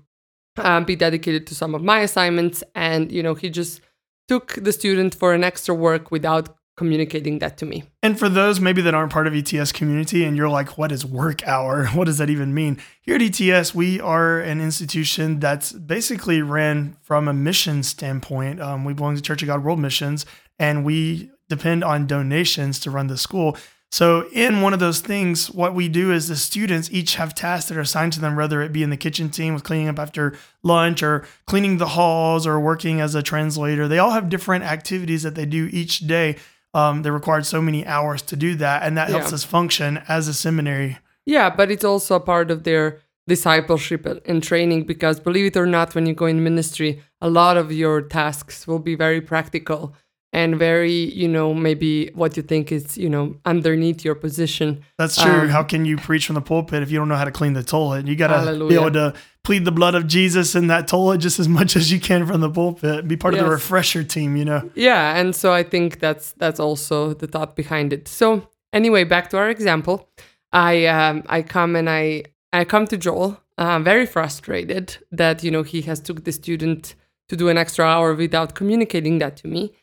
um, 0.57 0.83
be 0.83 0.95
dedicated 0.95 1.45
to 1.47 1.55
some 1.55 1.75
of 1.75 1.81
my 1.83 1.99
assignments 2.01 2.63
and 2.75 3.11
you 3.11 3.23
know 3.23 3.35
he 3.35 3.49
just 3.49 3.81
took 4.27 4.55
the 4.55 4.73
student 4.73 5.15
for 5.15 5.33
an 5.33 5.43
extra 5.43 5.73
work 5.73 6.11
without 6.11 6.55
communicating 6.77 7.39
that 7.39 7.57
to 7.57 7.65
me 7.65 7.83
and 8.03 8.17
for 8.17 8.29
those 8.29 8.61
maybe 8.61 8.81
that 8.81 8.93
aren't 8.93 9.11
part 9.11 9.27
of 9.27 9.35
ETS 9.35 9.73
community 9.73 10.23
and 10.23 10.37
you're 10.37 10.47
like, 10.47 10.77
what 10.77 10.91
is 10.91 11.05
work 11.05 11.45
hour? 11.45 11.87
What 11.93 12.05
does 12.05 12.19
that 12.19 12.29
even 12.29 12.53
mean? 12.53 12.79
Here 13.01 13.15
at 13.15 13.21
ETS, 13.21 13.75
we 13.75 13.99
are 13.99 14.39
an 14.39 14.61
institution 14.61 15.39
that's 15.39 15.73
basically 15.73 16.41
ran 16.41 16.95
from 17.01 17.27
a 17.27 17.33
mission 17.33 17.83
standpoint. 17.83 18.61
Um, 18.61 18.85
we 18.85 18.93
belong 18.93 19.15
to 19.15 19.21
Church 19.21 19.41
of 19.41 19.47
God 19.47 19.63
World 19.63 19.79
Missions 19.79 20.25
and 20.59 20.85
we 20.85 21.31
depend 21.49 21.83
on 21.83 22.07
donations 22.07 22.79
to 22.81 22.91
run 22.91 23.07
the 23.07 23.17
school. 23.17 23.57
So, 23.89 24.27
in 24.33 24.61
one 24.61 24.73
of 24.73 24.79
those 24.79 24.99
things, 24.99 25.49
what 25.49 25.73
we 25.73 25.87
do 25.87 26.11
is 26.11 26.27
the 26.27 26.35
students 26.35 26.91
each 26.91 27.15
have 27.15 27.33
tasks 27.33 27.69
that 27.69 27.77
are 27.77 27.81
assigned 27.81 28.11
to 28.13 28.19
them, 28.19 28.35
whether 28.35 28.61
it 28.61 28.73
be 28.73 28.83
in 28.83 28.89
the 28.89 28.97
kitchen 28.97 29.29
team 29.29 29.53
with 29.53 29.63
cleaning 29.63 29.87
up 29.87 29.97
after 29.97 30.37
lunch 30.61 31.01
or 31.01 31.25
cleaning 31.45 31.77
the 31.77 31.87
halls 31.87 32.45
or 32.45 32.59
working 32.59 32.99
as 32.99 33.15
a 33.15 33.23
translator. 33.23 33.87
They 33.87 33.99
all 33.99 34.11
have 34.11 34.27
different 34.27 34.65
activities 34.65 35.23
that 35.23 35.35
they 35.35 35.45
do 35.45 35.69
each 35.71 35.99
day. 35.99 36.35
Um, 36.73 37.01
they 37.03 37.09
required 37.11 37.45
so 37.45 37.61
many 37.61 37.85
hours 37.85 38.21
to 38.23 38.35
do 38.35 38.55
that, 38.55 38.83
and 38.83 38.97
that 38.97 39.09
helps 39.09 39.29
Yeah. 39.29 39.35
us 39.35 39.43
function 39.43 40.01
as 40.07 40.27
a 40.27 40.33
seminary. 40.33 40.97
yeah 41.25 41.49
but 41.49 41.69
it's 41.71 41.83
also 41.83 42.15
a 42.15 42.19
part 42.31 42.49
of 42.51 42.63
their 42.63 42.99
discipleship 43.27 44.05
and 44.29 44.41
training 44.41 44.83
because 44.83 45.19
believe 45.19 45.47
it 45.47 45.57
or 45.57 45.65
not 45.65 45.93
when 45.95 46.05
you 46.05 46.13
go 46.13 46.25
in 46.25 46.41
ministry 46.43 47.01
a 47.21 47.29
lot 47.29 47.57
of 47.57 47.71
your 47.71 48.01
tasks 48.01 48.65
will 48.67 48.79
be 48.79 48.95
very 48.95 49.19
practical 49.21 49.93
and 50.33 50.57
very, 50.57 50.91
you 50.91 51.27
know, 51.27 51.53
maybe 51.53 52.09
what 52.13 52.35
you 52.35 52.43
think 52.43 52.71
is, 52.71 52.97
you 52.97 53.09
know, 53.09 53.35
underneath 53.45 54.03
your 54.03 54.15
position. 54.15 54.83
That's 54.97 55.21
true. 55.21 55.31
Um, 55.31 55.49
How 55.49 55.63
can 55.63 55.85
you 55.85 55.97
preach 55.97 56.25
from 56.27 56.35
the 56.35 56.41
pulpit 56.41 56.83
if 56.83 56.91
you 56.91 56.99
don't 56.99 57.07
know 57.07 57.15
how 57.15 57.25
to 57.25 57.31
clean 57.31 57.53
the 57.53 57.63
toilet? 57.63 58.07
You 58.07 58.15
got 58.15 58.43
to 58.43 58.67
be 58.67 58.75
able 58.75 58.91
to 58.91 59.13
plead 59.43 59.63
the 59.63 59.71
blood 59.71 59.95
of 59.95 60.07
Jesus 60.07 60.55
in 60.55 60.67
that 60.67 60.87
toilet 60.87 61.19
just 61.19 61.39
as 61.39 61.47
much 61.47 61.75
as 61.79 61.91
you 61.91 61.99
can 61.99 62.25
from 62.25 62.41
the 62.41 62.49
pulpit. 62.49 63.07
Be 63.07 63.15
part 63.15 63.33
of 63.33 63.39
the 63.39 63.49
refresher 63.49 64.03
team, 64.03 64.35
you 64.35 64.45
know. 64.45 64.69
Yeah, 64.75 65.15
and 65.15 65.35
so 65.35 65.53
I 65.53 65.63
think 65.63 65.99
that's 65.99 66.33
that's 66.33 66.59
also 66.59 67.13
the 67.13 67.27
thought 67.27 67.55
behind 67.55 67.93
it. 67.93 68.07
So 68.07 68.47
anyway, 68.73 69.05
back 69.05 69.29
to 69.29 69.37
our 69.37 69.49
example. 69.49 70.09
I 70.51 70.85
um, 70.85 71.23
I 71.27 71.41
come 71.41 71.75
and 71.75 71.89
I 71.89 72.23
I 72.51 72.65
come 72.65 72.87
to 72.87 72.97
Joel, 72.97 73.41
uh, 73.57 73.79
very 73.79 74.05
frustrated 74.05 74.97
that 75.11 75.43
you 75.43 75.51
know 75.51 75.63
he 75.63 75.81
has 75.83 75.99
took 75.99 76.23
the 76.23 76.31
student 76.31 76.95
to 77.29 77.35
do 77.35 77.49
an 77.49 77.57
extra 77.57 77.85
hour 77.85 78.13
without 78.13 78.55
communicating 78.55 79.19
that 79.19 79.35
to 79.37 79.47
me, 79.47 79.73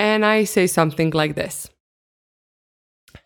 and 0.00 0.24
I 0.24 0.44
say 0.44 0.66
something 0.66 1.10
like 1.20 1.34
this: 1.34 1.68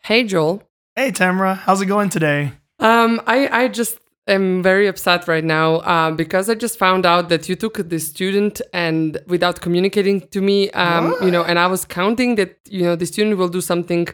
Hey 0.09 0.25
Joel, 0.25 0.63
Hey, 0.97 1.11
Tamara, 1.11 1.55
how's 1.55 1.81
it 1.81 1.87
going 1.87 2.11
today? 2.11 2.53
um, 2.91 3.21
I 3.27 3.39
I 3.63 3.69
just 3.81 3.99
am 4.27 4.63
very 4.63 4.87
upset 4.93 5.29
right 5.29 5.45
now 5.45 5.69
uh, 5.93 6.11
because 6.23 6.49
I 6.53 6.55
just 6.67 6.77
found 6.79 7.05
out 7.13 7.29
that 7.29 7.49
you 7.49 7.57
took 7.57 7.77
this 7.93 8.05
student 8.09 8.61
and 8.73 9.19
without 9.27 9.61
communicating 9.61 10.19
to 10.35 10.41
me, 10.41 10.71
um, 10.85 11.15
you 11.25 11.31
know, 11.31 11.45
and 11.45 11.59
I 11.59 11.67
was 11.75 11.85
counting 11.85 12.31
that 12.41 12.51
you 12.77 12.83
know 12.87 12.97
the 12.97 13.07
student 13.07 13.39
will 13.39 13.53
do 13.59 13.61
something 13.61 14.09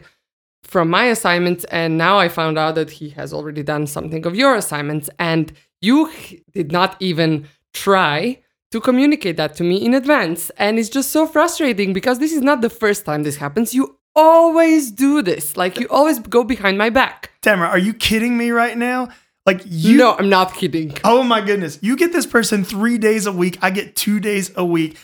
from 0.73 0.89
my 0.89 1.05
assignments, 1.15 1.63
and 1.79 1.97
now 1.97 2.15
I 2.25 2.27
found 2.29 2.55
out 2.57 2.75
that 2.75 2.89
he 2.99 3.09
has 3.19 3.33
already 3.33 3.63
done 3.63 3.87
something 3.87 4.25
of 4.29 4.33
your 4.35 4.53
assignments, 4.55 5.09
and 5.17 5.51
you 5.81 6.09
did 6.53 6.71
not 6.71 6.95
even 6.99 7.47
try 7.73 8.37
to 8.71 8.81
communicate 8.81 9.37
that 9.37 9.55
to 9.55 9.63
me 9.63 9.77
in 9.85 9.93
advance, 9.93 10.49
and 10.57 10.79
it's 10.79 10.89
just 10.89 11.11
so 11.11 11.27
frustrating 11.27 11.93
because 11.93 12.19
this 12.19 12.31
is 12.31 12.41
not 12.41 12.61
the 12.61 12.69
first 12.69 13.05
time 13.05 13.23
this 13.23 13.37
happens. 13.37 13.73
You 13.73 13.97
always 14.15 14.91
do 14.91 15.21
this, 15.21 15.55
like 15.55 15.79
you 15.79 15.87
always 15.89 16.19
go 16.19 16.43
behind 16.43 16.77
my 16.77 16.89
back. 16.89 17.31
Tamara, 17.41 17.69
are 17.69 17.77
you 17.77 17.93
kidding 17.93 18.37
me 18.37 18.51
right 18.51 18.77
now? 18.77 19.09
Like 19.45 19.61
you 19.65 19.97
no, 19.97 20.15
I'm 20.17 20.29
not 20.29 20.53
kidding. 20.53 20.95
Oh 21.03 21.23
my 21.23 21.41
goodness. 21.41 21.79
You 21.81 21.95
get 21.97 22.11
this 22.11 22.27
person 22.27 22.63
3 22.63 22.97
days 22.99 23.25
a 23.25 23.31
week. 23.31 23.57
I 23.61 23.71
get 23.71 23.95
2 23.95 24.19
days 24.19 24.51
a 24.55 24.63
week. 24.63 24.97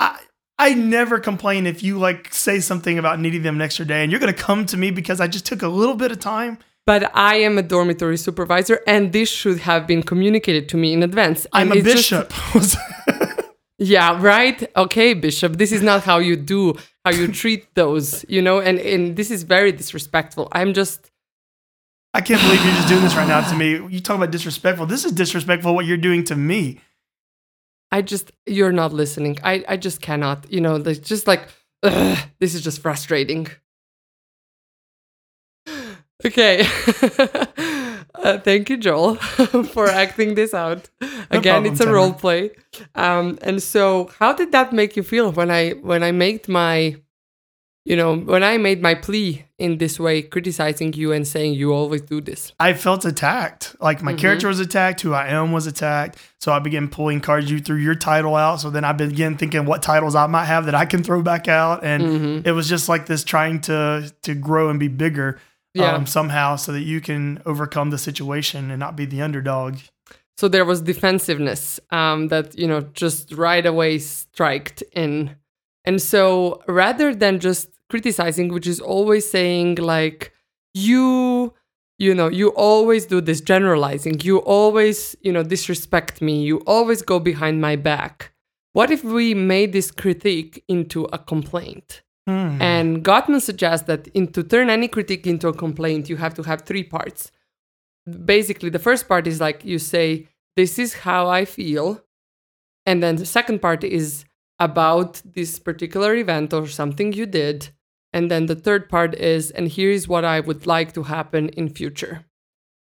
I 0.00 0.18
I 0.58 0.74
never 0.74 1.18
complain 1.20 1.66
if 1.66 1.82
you 1.82 1.98
like 1.98 2.34
say 2.34 2.60
something 2.60 2.98
about 2.98 3.20
needing 3.20 3.42
them 3.42 3.54
an 3.54 3.62
extra 3.62 3.86
day 3.86 4.02
and 4.02 4.10
you're 4.10 4.20
going 4.20 4.34
to 4.34 4.42
come 4.42 4.66
to 4.66 4.76
me 4.76 4.90
because 4.90 5.20
I 5.20 5.26
just 5.26 5.46
took 5.46 5.62
a 5.62 5.68
little 5.68 5.94
bit 5.94 6.12
of 6.12 6.18
time. 6.18 6.58
But 6.86 7.14
I 7.14 7.36
am 7.36 7.58
a 7.58 7.62
dormitory 7.62 8.16
supervisor, 8.16 8.80
and 8.86 9.12
this 9.12 9.28
should 9.30 9.60
have 9.60 9.86
been 9.86 10.02
communicated 10.02 10.68
to 10.70 10.76
me 10.76 10.92
in 10.92 11.02
advance. 11.02 11.46
I'm 11.52 11.70
a 11.72 11.76
it's 11.76 12.08
just- 12.08 12.28
bishop. 12.30 13.44
yeah, 13.78 14.18
right. 14.20 14.68
Okay, 14.76 15.14
bishop. 15.14 15.56
This 15.56 15.72
is 15.72 15.82
not 15.82 16.02
how 16.02 16.18
you 16.18 16.36
do, 16.36 16.74
how 17.04 17.12
you 17.12 17.28
treat 17.28 17.72
those, 17.74 18.24
you 18.28 18.42
know. 18.42 18.60
And 18.60 18.78
and 18.80 19.16
this 19.16 19.30
is 19.30 19.42
very 19.44 19.72
disrespectful. 19.72 20.48
I'm 20.52 20.72
just 20.74 21.10
I 22.12 22.20
can't 22.22 22.40
believe 22.42 22.64
you're 22.64 22.74
just 22.74 22.88
doing 22.88 23.02
this 23.02 23.14
right 23.14 23.28
now 23.28 23.48
to 23.48 23.56
me. 23.56 23.86
You 23.88 24.00
talk 24.00 24.16
about 24.16 24.30
disrespectful. 24.32 24.86
This 24.86 25.04
is 25.04 25.12
disrespectful 25.12 25.74
what 25.74 25.86
you're 25.86 25.96
doing 26.08 26.24
to 26.24 26.34
me. 26.36 26.80
I 27.92 28.02
just 28.02 28.32
you're 28.46 28.72
not 28.72 28.92
listening. 28.92 29.38
I 29.44 29.64
I 29.68 29.76
just 29.76 30.00
cannot. 30.00 30.50
You 30.50 30.60
know, 30.60 30.78
just 30.78 31.26
like 31.26 31.48
ugh, 31.82 32.18
this 32.40 32.54
is 32.54 32.62
just 32.62 32.80
frustrating. 32.80 33.46
Okay. 36.24 36.60
uh, 38.14 38.38
thank 38.38 38.70
you, 38.70 38.76
Joel, 38.76 39.14
for 39.72 39.88
acting 39.88 40.34
this 40.34 40.52
out. 40.54 40.88
Again, 41.30 41.62
problem, 41.62 41.72
it's 41.72 41.80
a 41.80 41.90
role 41.90 42.12
play. 42.12 42.50
Um, 42.94 43.38
and 43.42 43.62
so, 43.62 44.10
how 44.18 44.32
did 44.32 44.52
that 44.52 44.72
make 44.72 44.96
you 44.96 45.02
feel 45.02 45.32
when 45.32 45.50
I 45.50 45.70
when 45.70 46.02
I 46.02 46.12
made 46.12 46.48
my, 46.48 46.96
you 47.84 47.96
know, 47.96 48.16
when 48.16 48.42
I 48.42 48.58
made 48.58 48.82
my 48.82 48.94
plea 48.94 49.46
in 49.58 49.78
this 49.78 49.98
way, 49.98 50.22
criticizing 50.22 50.92
you 50.92 51.12
and 51.12 51.26
saying 51.26 51.54
you 51.54 51.72
always 51.72 52.02
do 52.02 52.20
this? 52.20 52.52
I 52.60 52.74
felt 52.74 53.04
attacked. 53.04 53.76
Like 53.80 54.02
my 54.02 54.12
character 54.12 54.48
was 54.48 54.60
attacked, 54.60 55.00
who 55.00 55.14
I 55.14 55.28
am 55.28 55.52
was 55.52 55.66
attacked. 55.66 56.18
So 56.38 56.52
I 56.52 56.58
began 56.58 56.88
pulling 56.88 57.20
cards. 57.20 57.50
You 57.50 57.60
threw 57.60 57.76
your 57.76 57.94
title 57.94 58.36
out. 58.36 58.60
So 58.60 58.70
then 58.70 58.84
I 58.84 58.92
began 58.92 59.36
thinking 59.38 59.64
what 59.64 59.82
titles 59.82 60.14
I 60.14 60.26
might 60.26 60.46
have 60.46 60.66
that 60.66 60.74
I 60.74 60.84
can 60.84 61.02
throw 61.02 61.22
back 61.22 61.48
out. 61.48 61.84
And 61.84 62.46
it 62.46 62.52
was 62.52 62.68
just 62.68 62.88
like 62.88 63.06
this 63.06 63.24
trying 63.24 63.60
to 63.62 64.12
to 64.22 64.34
grow 64.34 64.68
and 64.68 64.78
be 64.78 64.88
bigger 64.88 65.38
Yeah. 65.74 65.94
um, 65.94 66.06
somehow 66.06 66.56
so 66.56 66.72
that 66.72 66.82
you 66.82 67.00
can 67.00 67.40
overcome 67.46 67.90
the 67.90 67.98
situation 67.98 68.70
and 68.70 68.80
not 68.80 68.96
be 68.96 69.06
the 69.06 69.22
underdog. 69.22 69.76
So 70.36 70.48
there 70.48 70.64
was 70.64 70.80
defensiveness 70.80 71.78
um, 71.90 72.28
that 72.28 72.58
you 72.58 72.66
know 72.66 72.80
just 72.92 73.32
right 73.32 73.64
away 73.64 73.98
striked 73.98 74.82
in, 74.94 75.36
and 75.84 76.00
so 76.00 76.62
rather 76.66 77.14
than 77.14 77.40
just 77.40 77.68
criticizing, 77.90 78.48
which 78.48 78.66
is 78.66 78.80
always 78.80 79.30
saying 79.30 79.74
like 79.76 80.32
you, 80.72 81.52
you 81.98 82.14
know, 82.14 82.28
you 82.28 82.48
always 82.50 83.04
do 83.04 83.20
this 83.20 83.40
generalizing, 83.40 84.20
you 84.20 84.38
always 84.38 85.14
you 85.20 85.32
know 85.32 85.42
disrespect 85.42 86.22
me, 86.22 86.42
you 86.42 86.58
always 86.66 87.02
go 87.02 87.20
behind 87.20 87.60
my 87.60 87.76
back. 87.76 88.32
What 88.72 88.90
if 88.90 89.04
we 89.04 89.34
made 89.34 89.72
this 89.72 89.90
critique 89.90 90.64
into 90.68 91.04
a 91.12 91.18
complaint? 91.18 92.02
Hmm. 92.30 92.62
And 92.62 93.04
Gottman 93.04 93.40
suggests 93.40 93.86
that 93.86 94.06
in, 94.08 94.28
to 94.32 94.42
turn 94.42 94.70
any 94.70 94.88
critique 94.88 95.26
into 95.26 95.48
a 95.48 95.52
complaint, 95.52 96.08
you 96.08 96.16
have 96.16 96.34
to 96.34 96.42
have 96.42 96.62
three 96.62 96.84
parts. 96.84 97.32
Basically, 98.24 98.70
the 98.70 98.78
first 98.78 99.08
part 99.08 99.26
is 99.26 99.40
like 99.40 99.64
you 99.64 99.78
say, 99.78 100.28
This 100.56 100.78
is 100.78 100.94
how 100.94 101.28
I 101.28 101.44
feel. 101.44 102.02
And 102.86 103.02
then 103.02 103.16
the 103.16 103.26
second 103.26 103.60
part 103.60 103.82
is 103.84 104.24
about 104.58 105.22
this 105.24 105.58
particular 105.58 106.14
event 106.14 106.52
or 106.52 106.66
something 106.66 107.12
you 107.12 107.26
did. 107.26 107.70
And 108.12 108.30
then 108.30 108.46
the 108.46 108.54
third 108.54 108.88
part 108.88 109.14
is, 109.14 109.50
And 109.50 109.66
here 109.68 109.90
is 109.90 110.06
what 110.06 110.24
I 110.24 110.40
would 110.40 110.66
like 110.66 110.92
to 110.94 111.02
happen 111.04 111.48
in 111.50 111.68
future. 111.68 112.24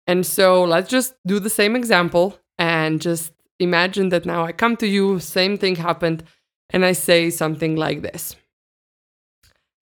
And 0.07 0.25
so 0.25 0.65
let's 0.65 0.89
just 0.89 1.15
do 1.27 1.39
the 1.41 1.51
same 1.51 1.77
example 1.77 2.39
and 2.59 3.03
just 3.03 3.33
imagine 3.59 4.09
that 4.11 4.25
now 4.25 4.45
I 4.45 4.53
come 4.53 4.77
to 4.79 4.87
you, 4.87 5.19
same 5.19 5.59
thing 5.59 5.77
happened, 5.77 6.23
and 6.71 6.85
I 6.85 6.93
say 6.93 7.31
something 7.31 7.77
like 7.77 8.03
this. 8.03 8.37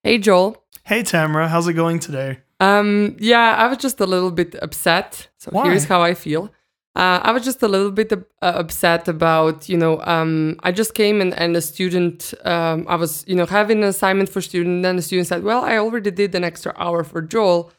Hey 0.07 0.19
Joel. 0.19 0.63
Hey 0.83 1.03
Tamara, 1.03 1.49
how's 1.49 1.67
it 1.67 1.73
going 1.73 1.99
today? 1.99 2.41
Um 2.61 3.17
yeah, 3.19 3.55
I 3.57 3.69
was 3.69 3.79
just 3.79 3.99
a 4.01 4.07
little 4.07 4.31
bit 4.31 4.55
upset. 4.61 5.29
So 5.39 5.51
Why? 5.51 5.65
here's 5.65 5.87
how 5.87 6.03
I 6.03 6.13
feel. 6.13 6.53
Uh, 6.95 7.21
I 7.23 7.33
was 7.33 7.43
just 7.43 7.63
a 7.63 7.69
little 7.69 7.91
bit 7.91 8.13
uh, 8.13 8.17
upset 8.41 9.09
about, 9.09 9.69
you 9.69 9.79
know, 9.79 10.01
um, 10.03 10.61
I 10.63 10.73
just 10.73 10.95
came 10.95 11.21
and, 11.21 11.33
and 11.35 11.57
a 11.57 11.61
student, 11.61 12.35
um, 12.45 12.87
I 12.87 12.95
was, 12.95 13.25
you 13.27 13.35
know, 13.35 13.47
having 13.47 13.79
an 13.79 13.89
assignment 13.89 14.29
for 14.29 14.41
student. 14.41 14.77
And 14.77 14.85
then 14.85 14.95
the 14.95 15.03
student 15.03 15.27
said, 15.27 15.43
well, 15.43 15.65
I 15.65 15.79
already 15.79 16.13
did 16.13 16.37
an 16.37 16.45
extra 16.45 16.73
hour 16.77 17.03
for 17.03 17.21
Joel. 17.21 17.73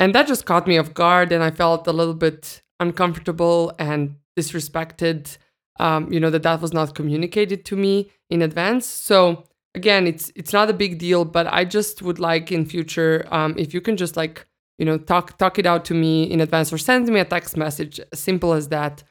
And 0.00 0.12
that 0.16 0.26
just 0.26 0.46
caught 0.46 0.66
me 0.66 0.78
off 0.78 0.94
guard. 0.94 1.30
And 1.30 1.44
I 1.44 1.52
felt 1.52 1.86
a 1.86 1.92
little 1.92 2.14
bit 2.14 2.60
uncomfortable 2.80 3.72
and 3.78 4.16
disrespected, 4.36 5.38
um, 5.78 6.12
you 6.12 6.18
know, 6.18 6.30
that 6.30 6.42
that 6.42 6.60
was 6.60 6.72
not 6.72 6.96
communicated 6.96 7.64
to 7.66 7.76
me 7.76 8.10
in 8.30 8.42
advance. 8.42 8.84
So 8.84 9.44
again, 9.76 10.06
it's 10.06 10.32
it's 10.34 10.52
not 10.52 10.70
a 10.70 10.72
big 10.72 10.98
deal, 10.98 11.24
but 11.24 11.46
I 11.46 11.64
just 11.64 12.02
would 12.02 12.18
like 12.18 12.50
in 12.50 12.64
future, 12.66 13.24
um, 13.30 13.54
if 13.56 13.72
you 13.74 13.80
can 13.80 13.96
just 13.96 14.16
like, 14.16 14.46
you 14.78 14.86
know, 14.86 14.98
talk 14.98 15.38
talk 15.38 15.58
it 15.58 15.66
out 15.66 15.84
to 15.84 15.94
me 15.94 16.24
in 16.24 16.40
advance 16.40 16.72
or 16.72 16.78
send 16.78 17.06
me 17.08 17.20
a 17.20 17.24
text 17.24 17.56
message, 17.56 18.00
simple 18.14 18.52
as 18.54 18.68
that. 18.68 19.04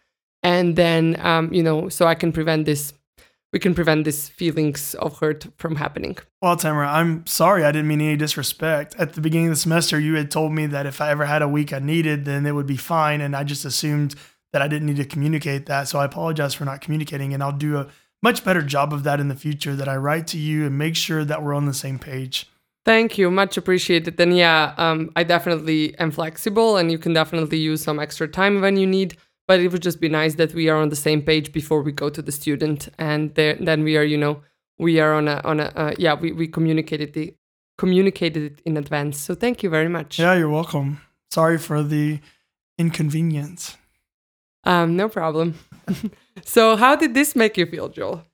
And 0.44 0.76
then, 0.76 1.18
um, 1.22 1.54
you 1.54 1.64
know, 1.64 1.90
so 1.90 2.06
I 2.06 2.16
can 2.16 2.32
prevent 2.32 2.66
this, 2.66 2.94
we 3.54 3.60
can 3.60 3.74
prevent 3.74 4.06
these 4.06 4.30
feelings 4.30 4.94
of 4.96 5.18
hurt 5.20 5.48
from 5.58 5.76
happening. 5.76 6.18
Well, 6.42 6.56
Tamara, 6.56 6.90
I'm 6.90 7.26
sorry 7.26 7.64
I 7.64 7.72
didn't 7.72 7.88
mean 7.88 8.02
any 8.02 8.18
disrespect. 8.18 8.96
At 9.00 9.14
the 9.14 9.22
beginning 9.22 9.48
of 9.48 9.54
the 9.54 9.64
semester, 9.68 10.00
you 10.00 10.16
had 10.16 10.30
told 10.30 10.52
me 10.52 10.68
that 10.68 10.86
if 10.86 11.02
I 11.02 11.10
ever 11.10 11.26
had 11.26 11.42
a 11.42 11.48
week 11.48 11.74
I 11.74 11.80
needed, 11.80 12.26
then 12.26 12.46
it 12.46 12.52
would 12.52 12.68
be 12.68 12.78
fine. 12.78 13.22
And 13.22 13.36
I 13.36 13.44
just 13.44 13.66
assumed 13.66 14.14
that 14.54 14.62
I 14.62 14.68
didn't 14.68 14.86
need 14.86 14.98
to 14.98 15.06
communicate 15.06 15.66
that. 15.66 15.88
So 15.88 16.00
I 16.00 16.06
apologize 16.06 16.54
for 16.54 16.66
not 16.66 16.82
communicating. 16.82 17.34
And 17.34 17.42
I'll 17.42 17.52
do 17.52 17.78
a 17.78 17.88
much 18.26 18.44
better 18.44 18.64
job 18.76 18.90
of 18.92 19.04
that 19.04 19.20
in 19.20 19.28
the 19.34 19.40
future 19.46 19.76
that 19.80 19.88
I 19.88 19.98
write 19.98 20.26
to 20.34 20.40
you 20.48 20.66
and 20.66 20.76
make 20.86 20.96
sure 20.96 21.24
that 21.30 21.44
we're 21.44 21.54
on 21.54 21.68
the 21.68 21.80
same 21.86 22.00
page. 22.00 22.36
Thank 22.84 23.10
you, 23.20 23.30
much 23.30 23.56
appreciated. 23.62 24.20
And 24.20 24.36
yeah, 24.36 24.74
um, 24.78 25.12
I 25.16 25.24
definitely 25.24 25.80
am 26.04 26.12
flexible, 26.12 26.78
and 26.78 26.92
you 26.92 26.98
can 26.98 27.14
definitely 27.14 27.60
use 27.72 27.82
some 27.84 28.00
extra 28.00 28.28
time 28.28 28.62
when 28.62 28.78
you 28.78 28.88
need. 28.88 29.18
But 29.48 29.60
it 29.60 29.68
would 29.72 29.84
just 29.90 30.02
be 30.02 30.10
nice 30.10 30.34
that 30.42 30.52
we 30.60 30.70
are 30.72 30.80
on 30.84 30.90
the 30.90 31.02
same 31.08 31.22
page 31.22 31.48
before 31.60 31.82
we 31.84 31.92
go 31.92 32.10
to 32.10 32.22
the 32.28 32.32
student, 32.32 32.90
and 32.98 33.22
there, 33.36 33.56
then 33.68 33.84
we 33.84 33.96
are, 33.96 34.08
you 34.14 34.18
know, 34.18 34.42
we 34.80 35.00
are 35.00 35.14
on 35.14 35.28
a 35.28 35.40
on 35.52 35.60
a 35.60 35.68
uh, 35.84 35.94
yeah, 36.06 36.16
we 36.22 36.32
we 36.32 36.48
communicated 36.48 37.14
the 37.14 37.26
communicated 37.78 38.44
it 38.50 38.62
in 38.66 38.76
advance. 38.84 39.16
So 39.26 39.36
thank 39.36 39.62
you 39.64 39.70
very 39.70 39.90
much. 39.98 40.18
Yeah, 40.18 40.36
you're 40.40 40.56
welcome. 40.62 40.90
Sorry 41.30 41.60
for 41.60 41.84
the 41.84 42.20
inconvenience. 42.78 43.78
Um, 44.66 44.96
no 44.96 45.08
problem. 45.10 45.56
so 46.44 46.76
how 46.76 46.96
did 46.96 47.14
this 47.14 47.36
make 47.36 47.58
you 47.58 47.66
feel, 47.66 47.90
Joel? 47.90 48.26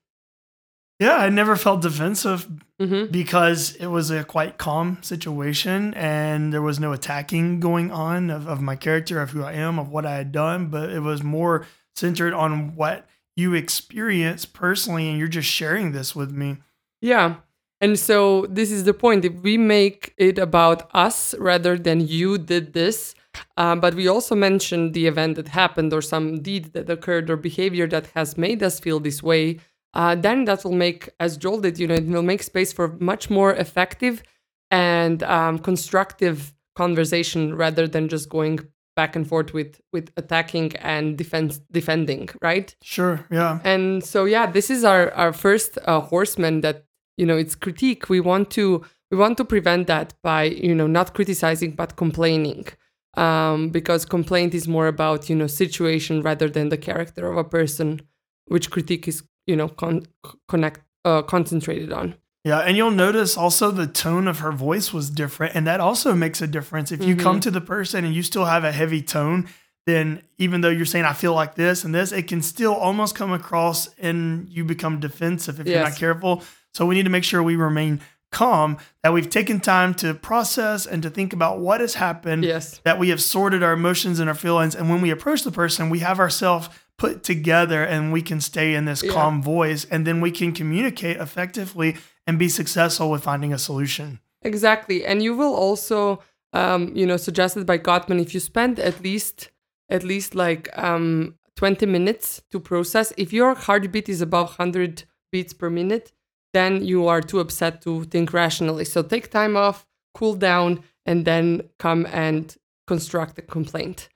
Yeah, 1.00 1.15
I 1.15 1.29
never 1.29 1.55
felt 1.55 1.81
defensive 1.81 2.47
Mm-hmm. 2.81 3.11
because 3.11 3.75
it 3.75 3.85
was 3.85 4.09
a 4.09 4.23
quite 4.23 4.57
calm 4.57 4.97
situation 5.03 5.93
and 5.93 6.51
there 6.51 6.63
was 6.63 6.79
no 6.79 6.93
attacking 6.93 7.59
going 7.59 7.91
on 7.91 8.31
of, 8.31 8.47
of 8.47 8.59
my 8.59 8.75
character, 8.75 9.21
of 9.21 9.29
who 9.29 9.43
I 9.43 9.51
am, 9.53 9.77
of 9.77 9.89
what 9.89 10.03
I 10.03 10.15
had 10.15 10.31
done, 10.31 10.69
but 10.69 10.89
it 10.89 11.01
was 11.01 11.21
more 11.21 11.67
centered 11.95 12.33
on 12.33 12.75
what 12.75 13.07
you 13.35 13.53
experienced 13.53 14.53
personally 14.53 15.07
and 15.07 15.19
you're 15.19 15.27
just 15.27 15.47
sharing 15.47 15.91
this 15.91 16.15
with 16.15 16.31
me. 16.31 16.57
Yeah. 17.01 17.35
And 17.79 18.00
so 18.00 18.47
this 18.50 18.71
is 18.71 18.83
the 18.83 18.95
point. 18.95 19.25
If 19.25 19.33
we 19.43 19.59
make 19.59 20.15
it 20.17 20.39
about 20.39 20.89
us 20.91 21.35
rather 21.38 21.77
than 21.77 22.07
you 22.07 22.39
did 22.39 22.73
this, 22.73 23.13
um, 23.57 23.79
but 23.79 23.95
we 23.95 24.07
also 24.07 24.35
mentioned 24.35 24.93
the 24.93 25.07
event 25.07 25.35
that 25.35 25.50
happened 25.50 25.93
or 25.93 26.01
some 26.01 26.41
deed 26.41 26.73
that 26.73 26.89
occurred 26.89 27.29
or 27.29 27.38
behavior 27.38 27.88
that 27.88 28.07
has 28.07 28.38
made 28.38 28.61
us 28.63 28.79
feel 28.79 29.00
this 29.00 29.21
way, 29.21 29.59
uh, 29.93 30.15
then 30.15 30.45
that 30.45 30.63
will 30.63 30.71
make, 30.71 31.09
as 31.19 31.38
Joel 31.38 31.61
did, 31.61 31.79
you 31.79 31.88
know, 31.88 31.95
it 31.95 32.05
will 32.05 32.23
make 32.23 32.43
space 32.43 32.71
for 32.71 32.97
much 33.00 33.29
more 33.29 33.53
effective 33.53 34.23
and 34.69 35.21
um, 35.23 35.59
constructive 35.59 36.53
conversation 36.75 37.55
rather 37.55 37.88
than 37.88 38.07
just 38.07 38.29
going 38.29 38.59
back 38.95 39.15
and 39.15 39.27
forth 39.27 39.53
with 39.53 39.81
with 39.93 40.11
attacking 40.17 40.75
and 40.77 41.17
defense 41.17 41.59
defending, 41.71 42.29
right? 42.41 42.75
Sure. 42.81 43.25
Yeah. 43.31 43.59
And 43.63 44.03
so 44.03 44.25
yeah, 44.25 44.45
this 44.50 44.69
is 44.69 44.83
our 44.83 45.11
our 45.13 45.33
first 45.33 45.77
uh, 45.85 46.00
horseman 46.00 46.61
that 46.61 46.85
you 47.17 47.25
know 47.25 47.38
it's 47.38 47.55
critique. 47.55 48.09
We 48.09 48.19
want 48.19 48.51
to 48.51 48.83
we 49.09 49.17
want 49.17 49.38
to 49.38 49.45
prevent 49.45 49.88
that 49.88 50.13
by 50.23 50.43
you 50.43 50.75
know 50.75 50.88
not 50.88 51.13
criticizing 51.13 51.71
but 51.71 51.95
complaining 51.95 52.67
um, 53.15 53.70
because 53.70 54.06
complaint 54.06 54.53
is 54.53 54.68
more 54.68 54.88
about 54.88 55.30
you 55.30 55.36
know 55.36 55.48
situation 55.48 56.22
rather 56.22 56.50
than 56.50 56.70
the 56.70 56.77
character 56.77 57.30
of 57.30 57.38
a 57.38 57.44
person, 57.44 58.01
which 58.46 58.70
critique 58.72 59.08
is 59.08 59.24
you 59.46 59.56
know 59.56 59.68
con- 59.68 60.06
connect 60.48 60.82
uh, 61.06 61.22
concentrated 61.22 61.91
on. 61.91 62.15
Yeah, 62.44 62.60
and 62.60 62.75
you'll 62.75 62.89
notice 62.89 63.38
also 63.38 63.70
the 63.70 63.86
tone 63.86 64.27
of 64.27 64.39
her 64.39 64.51
voice 64.51 64.91
was 64.91 65.12
different, 65.12 65.56
and 65.56 65.68
that 65.68 65.80
also 65.80 66.15
makes 66.15 66.41
a 66.41 66.48
difference. 66.48 66.91
If 66.91 67.03
you 67.03 67.15
come 67.15 67.39
to 67.41 67.51
the 67.51 67.62
person 67.62 68.03
and 68.03 68.15
you 68.15 68.24
still 68.24 68.46
have 68.46 68.63
a 68.63 68.72
heavy 68.72 69.03
tone, 69.03 69.48
then 69.86 70.24
even 70.39 70.62
though 70.62 70.70
you're 70.70 70.86
saying 70.86 71.06
I 71.06 71.13
feel 71.13 71.34
like 71.34 71.53
this 71.53 71.84
and 71.84 71.94
this, 71.94 72.12
it 72.12 72.27
can 72.27 72.41
still 72.41 72.74
almost 72.74 73.15
come 73.15 73.32
across 73.32 73.89
and 74.00 74.50
you 74.50 74.63
become 74.63 75.00
defensive 75.00 75.60
if 75.60 75.68
you're 75.68 75.84
not 75.84 75.96
careful. 75.98 76.44
So 76.74 76.86
we 76.86 76.96
need 76.96 77.03
to 77.03 77.10
make 77.10 77.24
sure 77.24 77.44
we 77.44 77.58
remain 77.58 78.01
calm, 78.31 78.77
that 79.03 79.13
we've 79.13 79.29
taken 79.29 79.59
time 79.59 79.93
to 79.95 80.13
process 80.13 80.85
and 80.85 81.03
to 81.03 81.09
think 81.09 81.33
about 81.33 81.59
what 81.59 81.81
has 81.81 81.95
happened, 81.95 82.43
Yes. 82.45 82.79
that 82.85 82.97
we 83.00 83.09
have 83.09 83.21
sorted 83.21 83.61
our 83.63 83.73
emotions 83.73 84.19
and 84.19 84.29
our 84.29 84.35
feelings, 84.35 84.73
and 84.75 84.89
when 84.89 85.01
we 85.01 85.11
approach 85.11 85.43
the 85.43 85.51
person, 85.51 85.89
we 85.89 86.00
have 86.00 86.19
ourselves 86.19 86.69
put 86.97 87.23
together 87.23 87.83
and 87.83 88.11
we 88.13 88.21
can 88.21 88.39
stay 88.39 88.73
in 88.75 88.85
this 88.85 89.01
Yeah. 89.03 89.11
calm 89.11 89.41
voice 89.41 89.85
and 89.91 90.05
then 90.05 90.21
we 90.21 90.31
can 90.31 90.51
communicate 90.53 91.17
effectively 91.17 91.97
and 92.27 92.38
be 92.38 92.47
successful 92.47 93.09
with 93.09 93.23
finding 93.23 93.51
a 93.53 93.57
solution. 93.57 94.19
Exactly. 94.43 95.03
And 95.05 95.21
you 95.23 95.35
will 95.35 95.53
also, 95.55 96.21
um, 96.53 96.95
you 96.95 97.05
know, 97.07 97.17
suggested 97.17 97.65
by 97.65 97.77
Gottman, 97.79 98.21
if 98.21 98.33
you 98.33 98.39
spend 98.39 98.79
at 98.79 99.01
least, 99.03 99.50
at 99.89 100.03
least 100.03 100.35
like 100.35 100.69
um, 100.77 101.35
20 101.55 101.85
minutes 101.88 102.41
to 102.51 102.59
process, 102.59 103.11
if 103.17 103.33
your 103.33 103.55
heartbeat 103.55 104.07
is 104.07 104.21
above 104.21 104.50
100 104.59 105.03
beats 105.31 105.53
per 105.53 105.69
minute, 105.69 106.11
then 106.53 106.84
you 106.84 107.08
are 107.08 107.22
too 107.22 107.39
upset 107.39 107.81
to 107.84 108.03
think 108.05 108.34
rationally. 108.34 108.86
So 108.86 109.01
take 109.01 109.31
time 109.31 109.55
off, 109.55 109.86
cool 110.13 110.36
down, 110.36 110.84
and 111.05 111.25
then 111.25 111.70
come 111.79 112.05
and 112.12 112.55
construct 112.88 113.38
a 113.39 113.41
complaint. 113.41 114.10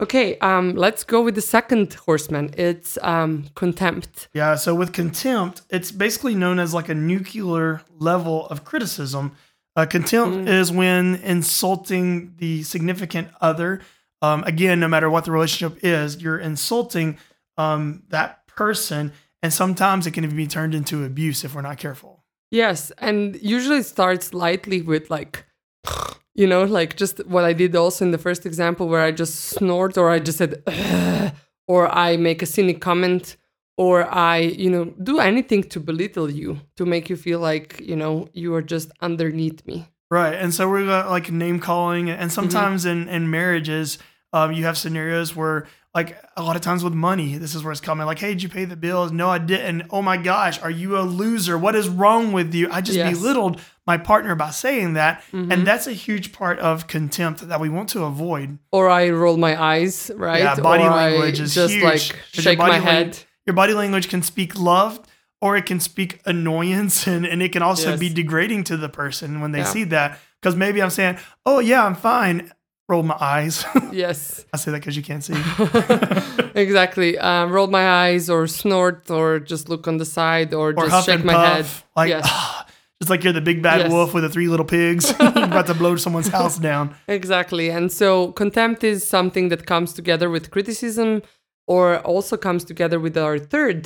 Okay, 0.00 0.36
um, 0.38 0.74
let's 0.74 1.04
go 1.04 1.22
with 1.22 1.36
the 1.36 1.42
second 1.42 1.94
horseman. 1.94 2.52
It's 2.56 2.98
um, 3.02 3.46
contempt. 3.54 4.28
Yeah, 4.32 4.56
so 4.56 4.74
with 4.74 4.92
contempt, 4.92 5.62
it's 5.70 5.92
basically 5.92 6.34
known 6.34 6.58
as 6.58 6.74
like 6.74 6.88
a 6.88 6.94
nuclear 6.94 7.82
level 7.98 8.48
of 8.48 8.64
criticism. 8.64 9.36
Uh, 9.76 9.86
contempt 9.86 10.48
is 10.48 10.72
when 10.72 11.14
insulting 11.16 12.34
the 12.38 12.64
significant 12.64 13.28
other. 13.40 13.80
Um, 14.20 14.42
again, 14.44 14.80
no 14.80 14.88
matter 14.88 15.08
what 15.08 15.24
the 15.24 15.30
relationship 15.30 15.78
is, 15.84 16.20
you're 16.20 16.38
insulting 16.38 17.16
um, 17.56 18.02
that 18.08 18.46
person, 18.48 19.12
and 19.42 19.52
sometimes 19.52 20.06
it 20.06 20.12
can 20.12 20.24
even 20.24 20.36
be 20.36 20.46
turned 20.46 20.74
into 20.74 21.04
abuse 21.04 21.44
if 21.44 21.54
we're 21.54 21.62
not 21.62 21.78
careful. 21.78 22.24
Yes, 22.50 22.92
and 22.98 23.36
usually 23.40 23.78
it 23.78 23.86
starts 23.86 24.34
lightly 24.34 24.82
with 24.82 25.10
like, 25.10 25.44
you 26.34 26.46
know, 26.46 26.64
like 26.64 26.96
just 26.96 27.26
what 27.26 27.44
I 27.44 27.52
did 27.52 27.74
also 27.74 28.04
in 28.04 28.10
the 28.10 28.18
first 28.18 28.46
example 28.46 28.88
where 28.88 29.02
I 29.02 29.10
just 29.10 29.34
snort 29.36 29.96
or 29.96 30.10
I 30.10 30.18
just 30.18 30.38
said, 30.38 30.62
"Ugh," 30.66 31.32
or 31.66 31.88
I 31.94 32.16
make 32.16 32.42
a 32.42 32.46
cynic 32.46 32.80
comment, 32.80 33.36
or 33.76 34.12
I, 34.12 34.38
you 34.38 34.70
know, 34.70 34.84
do 35.02 35.18
anything 35.18 35.62
to 35.64 35.80
belittle 35.80 36.30
you, 36.30 36.60
to 36.76 36.84
make 36.84 37.08
you 37.08 37.16
feel 37.16 37.40
like, 37.40 37.80
you 37.80 37.96
know, 37.96 38.28
you 38.32 38.54
are 38.54 38.62
just 38.62 38.92
underneath 39.00 39.66
me. 39.66 39.88
Right. 40.10 40.34
And 40.34 40.52
so 40.52 40.68
we're 40.68 40.84
got 40.84 41.08
like 41.08 41.30
name 41.30 41.58
calling. 41.58 42.10
And 42.10 42.30
sometimes 42.30 42.84
in, 42.84 43.08
in 43.08 43.30
marriages, 43.30 43.98
um, 44.34 44.52
you 44.52 44.64
have 44.64 44.76
scenarios 44.76 45.34
where, 45.34 45.66
like, 45.94 46.16
a 46.36 46.42
lot 46.42 46.56
of 46.56 46.62
times 46.62 46.82
with 46.82 46.94
money, 46.94 47.36
this 47.36 47.54
is 47.54 47.62
where 47.62 47.70
it's 47.72 47.80
coming 47.80 48.06
like, 48.06 48.18
hey, 48.18 48.30
did 48.32 48.42
you 48.42 48.48
pay 48.48 48.64
the 48.64 48.76
bills? 48.76 49.12
No, 49.12 49.28
I 49.28 49.38
didn't. 49.38 49.82
Oh 49.90 50.00
my 50.00 50.16
gosh, 50.16 50.60
are 50.62 50.70
you 50.70 50.96
a 50.98 51.02
loser? 51.02 51.58
What 51.58 51.74
is 51.74 51.88
wrong 51.88 52.32
with 52.32 52.54
you? 52.54 52.68
I 52.70 52.80
just 52.80 52.96
Yes. 52.96 53.12
belittled 53.18 53.60
my 53.86 53.98
partner 53.98 54.34
by 54.34 54.50
saying 54.50 54.94
that. 54.94 55.22
Mm-hmm. 55.32 55.52
And 55.52 55.66
that's 55.66 55.86
a 55.86 55.92
huge 55.92 56.32
part 56.32 56.58
of 56.60 56.86
contempt 56.86 57.46
that 57.48 57.60
we 57.60 57.68
want 57.68 57.90
to 57.90 58.04
avoid. 58.04 58.58
Or 58.70 58.88
I 58.88 59.10
roll 59.10 59.36
my 59.36 59.60
eyes, 59.62 60.10
right? 60.14 60.40
Yeah, 60.40 60.54
body 60.56 60.84
or 60.84 60.90
language 60.90 61.40
I 61.40 61.42
is 61.44 61.54
just 61.54 61.74
huge. 61.74 61.84
like 61.84 62.00
shake 62.32 62.58
my 62.58 62.68
lang- 62.70 62.82
head. 62.82 63.18
Your 63.46 63.54
body 63.54 63.74
language 63.74 64.08
can 64.08 64.22
speak 64.22 64.58
love 64.58 65.00
or 65.42 65.56
it 65.56 65.66
can 65.66 65.80
speak 65.80 66.20
annoyance 66.24 67.06
and, 67.12 67.26
and 67.26 67.42
it 67.42 67.52
can 67.52 67.62
also 67.62 67.90
Yes. 67.90 68.00
be 68.00 68.08
degrading 68.08 68.64
to 68.64 68.76
the 68.78 68.88
person 68.88 69.40
when 69.42 69.52
they 69.52 69.58
Yeah. 69.58 69.64
see 69.64 69.84
that. 69.84 70.18
Because 70.40 70.56
maybe 70.56 70.82
I'm 70.82 70.90
saying, 70.90 71.18
oh, 71.44 71.58
yeah, 71.60 71.84
I'm 71.84 71.94
fine. 71.94 72.50
Roll 72.92 73.02
my 73.02 73.16
eyes. 73.36 73.64
Yes. 74.04 74.44
I 74.54 74.56
say 74.58 74.70
that 74.72 74.80
because 74.80 74.96
you 74.98 75.02
can't 75.10 75.24
see. 75.28 75.34
exactly. 76.54 77.18
Um, 77.18 77.50
roll 77.52 77.66
my 77.66 77.86
eyes 78.04 78.28
or 78.30 78.46
snort 78.46 79.10
or 79.10 79.38
just 79.38 79.68
look 79.68 79.86
on 79.88 79.96
the 79.98 80.04
side 80.04 80.52
or, 80.54 80.68
Or 80.76 80.86
just 80.88 81.06
shake 81.06 81.24
my 81.24 81.32
puff. 81.34 81.54
head. 81.54 81.66
Like, 81.96 82.08
yes. 82.08 82.26
just 83.00 83.10
like 83.10 83.24
you're 83.24 83.32
the 83.40 83.40
big 83.50 83.62
bad 83.62 83.80
Yes. 83.80 83.90
wolf 83.92 84.12
with 84.14 84.24
the 84.24 84.28
three 84.30 84.48
little 84.48 84.66
pigs. 84.66 85.10
About 85.20 85.66
to 85.66 85.74
blow 85.74 85.96
someone's 85.96 86.28
house 86.28 86.58
down. 86.58 86.94
Exactly. 87.08 87.70
And 87.70 87.90
so 88.00 88.32
contempt 88.32 88.84
is 88.84 89.06
something 89.06 89.48
that 89.50 89.66
comes 89.66 89.92
together 89.94 90.28
with 90.30 90.50
criticism 90.50 91.22
or 91.66 91.98
also 92.00 92.36
comes 92.36 92.62
together 92.64 92.98
with 93.00 93.16
our 93.16 93.38
third, 93.38 93.80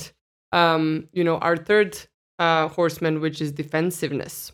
um, 0.52 1.08
you 1.12 1.24
know, 1.24 1.38
our 1.38 1.56
third 1.56 1.90
uh, 2.38 2.68
horseman, 2.68 3.20
which 3.20 3.40
is 3.40 3.52
defensiveness. 3.52 4.52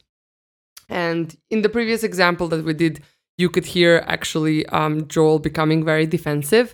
And 0.89 1.35
in 1.51 1.63
the 1.63 1.69
previous 1.69 2.03
example 2.05 2.49
that 2.49 2.65
we 2.65 2.75
did, 2.75 3.01
you 3.43 3.49
could 3.51 3.67
hear 3.67 3.93
actually 4.17 4.59
um, 4.79 4.95
Joel 5.09 5.39
becoming 5.39 5.85
very 5.85 6.07
defensive, 6.07 6.67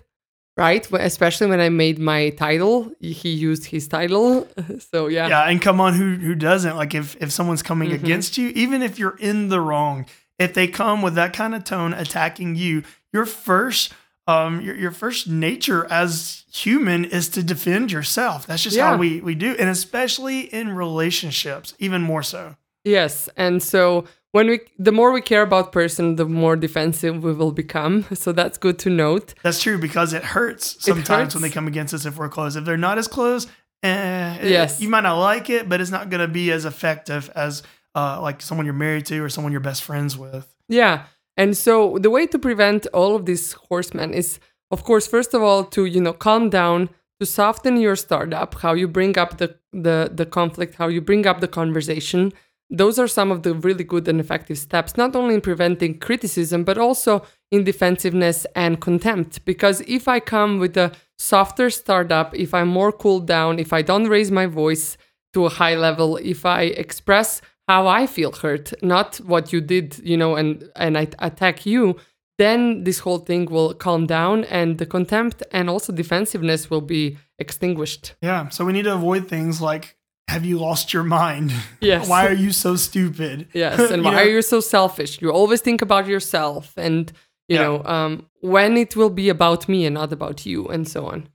right? 0.57 0.85
Especially 0.92 1.46
when 1.52 1.61
I 1.61 1.70
made 1.70 1.98
my 1.98 2.31
title, 2.31 2.92
he 3.00 3.31
used 3.50 3.64
his 3.74 3.88
title. 3.88 4.46
so 4.92 5.09
yeah. 5.09 5.28
Yeah, 5.28 5.48
and 5.50 5.61
come 5.62 5.81
on, 5.81 5.94
who 5.94 6.09
who 6.26 6.35
doesn't? 6.35 6.76
Like 6.83 6.94
if 6.94 7.16
if 7.24 7.31
someone's 7.33 7.62
coming 7.62 7.90
Mm-hmm. 7.90 8.04
against 8.04 8.38
you, 8.38 8.48
even 8.64 8.83
if 8.83 8.98
you're 8.98 9.18
in 9.31 9.48
the 9.48 9.61
wrong, 9.61 10.07
if 10.38 10.50
they 10.54 10.68
come 10.68 11.02
with 11.02 11.14
that 11.14 11.33
kind 11.33 11.54
of 11.54 11.62
tone 11.64 11.92
attacking 12.04 12.57
you, 12.57 12.83
your 13.12 13.26
first 13.26 13.92
um 14.26 14.61
your, 14.61 14.76
your 14.76 14.90
first 14.92 15.26
nature 15.28 15.87
as 15.90 16.44
human 16.52 17.04
is 17.18 17.28
to 17.31 17.42
defend 17.42 17.90
yourself. 17.90 18.46
That's 18.46 18.62
just 18.62 18.76
Yeah. 18.76 18.90
how 18.90 18.96
we 18.98 19.20
we 19.28 19.35
do, 19.35 19.50
and 19.61 19.68
especially 19.70 20.40
in 20.52 20.66
relationships, 20.76 21.74
even 21.78 22.02
more 22.02 22.22
so. 22.22 22.57
Yes, 22.85 23.28
and 23.37 23.62
so 23.62 24.04
when 24.32 24.46
we 24.48 24.60
the 24.78 24.92
more 24.92 25.10
we 25.12 25.20
care 25.22 25.42
about 25.42 25.72
person, 25.72 26.16
the 26.16 26.24
more 26.26 26.56
defensive 26.56 27.22
we 27.22 27.32
will 27.32 27.52
become. 27.52 28.04
So 28.14 28.32
that's 28.32 28.58
good 28.58 28.78
to 28.80 28.90
note. 28.90 29.34
That's 29.42 29.62
true 29.62 29.78
because 29.78 30.12
it 30.12 30.22
hurts 30.24 30.76
sometimes 30.84 31.34
when 31.34 31.42
they 31.42 31.50
come 31.50 31.66
against 31.66 31.94
us 31.94 32.04
if 32.06 32.16
we're 32.18 32.28
close. 32.28 32.56
If 32.56 32.64
they're 32.64 32.76
not 32.88 32.98
as 32.98 33.08
close, 33.08 33.46
eh, 33.82 34.36
it- 34.42 34.50
Yes. 34.50 34.80
you 34.80 34.88
might 34.88 35.02
not 35.04 35.18
like 35.18 35.48
it, 35.50 35.68
but 35.68 35.80
it's 35.80 35.90
not 35.90 36.10
going 36.10 36.20
to 36.20 36.32
be 36.32 36.50
as 36.52 36.64
effective 36.64 37.30
as 37.34 37.62
uh, 37.94 38.20
like 38.20 38.42
someone 38.42 38.64
you're 38.66 38.74
married 38.86 39.06
to 39.06 39.18
or 39.24 39.28
someone 39.28 39.52
you're 39.52 39.60
best 39.70 39.82
friends 39.82 40.16
with. 40.16 40.46
Yeah. 40.68 41.04
And 41.36 41.56
so 41.56 41.98
the 42.00 42.10
way 42.10 42.26
to 42.26 42.38
prevent 42.38 42.86
all 42.92 43.16
of 43.16 43.24
these 43.24 43.52
horsemen 43.70 44.12
is 44.12 44.38
of 44.70 44.84
course 44.84 45.06
first 45.06 45.32
of 45.34 45.42
all 45.42 45.64
to 45.74 45.84
you 45.86 46.00
know 46.00 46.12
calm 46.12 46.50
down, 46.50 46.90
to 47.20 47.26
soften 47.26 47.76
your 47.80 47.96
startup, 47.96 48.54
how 48.62 48.74
you 48.74 48.86
bring 48.88 49.16
up 49.18 49.38
the 49.38 49.48
the 49.72 50.10
the 50.12 50.26
conflict, 50.26 50.74
how 50.74 50.88
you 50.88 51.00
bring 51.00 51.26
up 51.26 51.40
the 51.40 51.48
conversation. 51.48 52.32
Those 52.70 52.98
are 52.98 53.09
some 53.09 53.31
of 53.31 53.42
the 53.42 53.54
really 53.54 53.85
good 53.85 54.07
and 54.09 54.20
effective 54.20 54.59
steps, 54.59 54.96
not 54.96 55.16
only 55.16 55.35
in 55.35 55.40
preventing 55.40 55.98
criticism, 55.98 56.64
but 56.64 56.76
also 56.76 57.22
in 57.50 57.64
defensiveness 57.64 58.46
and 58.54 58.81
contempt. 58.81 59.44
Because 59.44 59.81
if 59.83 60.07
I 60.07 60.20
come 60.20 60.59
with 60.59 60.76
a 60.76 60.92
softer 61.18 61.70
startup, 61.70 62.35
if 62.35 62.52
I'm 62.52 62.68
more 62.68 62.92
cooled 62.92 63.26
down, 63.26 63.59
if 63.59 63.72
I 63.72 63.83
don't 63.83 64.09
raise 64.09 64.31
my 64.31 64.46
voice 64.46 64.98
to 65.33 65.46
a 65.46 65.50
high 65.50 65.76
level, 65.76 66.18
if 66.18 66.44
I 66.44 66.62
express 66.62 67.40
how 67.66 67.87
I 67.87 68.07
feel 68.07 68.33
hurt, 68.33 68.72
not 68.83 69.16
what 69.16 69.52
you 69.52 69.61
did, 69.61 69.98
you 69.98 70.16
know, 70.16 70.37
and 70.37 70.68
and 70.76 70.96
I 70.96 71.09
attack 71.18 71.66
you, 71.66 71.96
then 72.38 72.85
this 72.85 73.00
whole 73.00 73.18
thing 73.18 73.46
will 73.46 73.74
calm 73.74 74.07
down 74.07 74.44
and 74.44 74.78
the 74.78 74.87
contempt 74.87 75.42
and 75.52 75.68
also 75.68 75.92
defensiveness 75.92 76.70
will 76.70 76.81
be 76.81 77.18
extinguished. 77.38 78.14
Yeah. 78.22 78.48
So 78.48 78.64
we 78.64 78.72
need 78.72 78.85
to 78.85 78.94
avoid 78.94 79.28
things 79.28 79.61
like, 79.61 79.97
have 80.28 80.44
you 80.44 80.58
lost 80.58 80.92
your 80.92 81.04
mind? 81.04 81.52
Yes. 81.80 82.08
Why 82.08 82.26
are 82.26 82.34
you 82.44 82.52
so 82.52 82.76
stupid? 82.76 83.48
Yes, 83.54 83.78
and 83.92 84.04
why 84.04 84.10
know, 84.12 84.18
are 84.18 84.28
you 84.28 84.42
so 84.42 84.60
selfish? 84.60 85.20
You 85.22 85.30
always 85.32 85.60
think 85.60 85.82
about 85.82 86.06
yourself 86.06 86.72
and 86.76 87.10
you 87.48 87.56
Yeah. 87.56 87.62
know, 87.64 87.84
um, 87.84 88.26
when 88.40 88.76
it 88.76 88.94
will 88.96 89.10
be 89.10 89.28
about 89.30 89.68
me 89.68 89.86
and 89.86 89.94
not 89.94 90.12
about 90.12 90.44
you 90.46 90.66
and 90.68 90.86
so 90.86 91.06
on. 91.06 91.28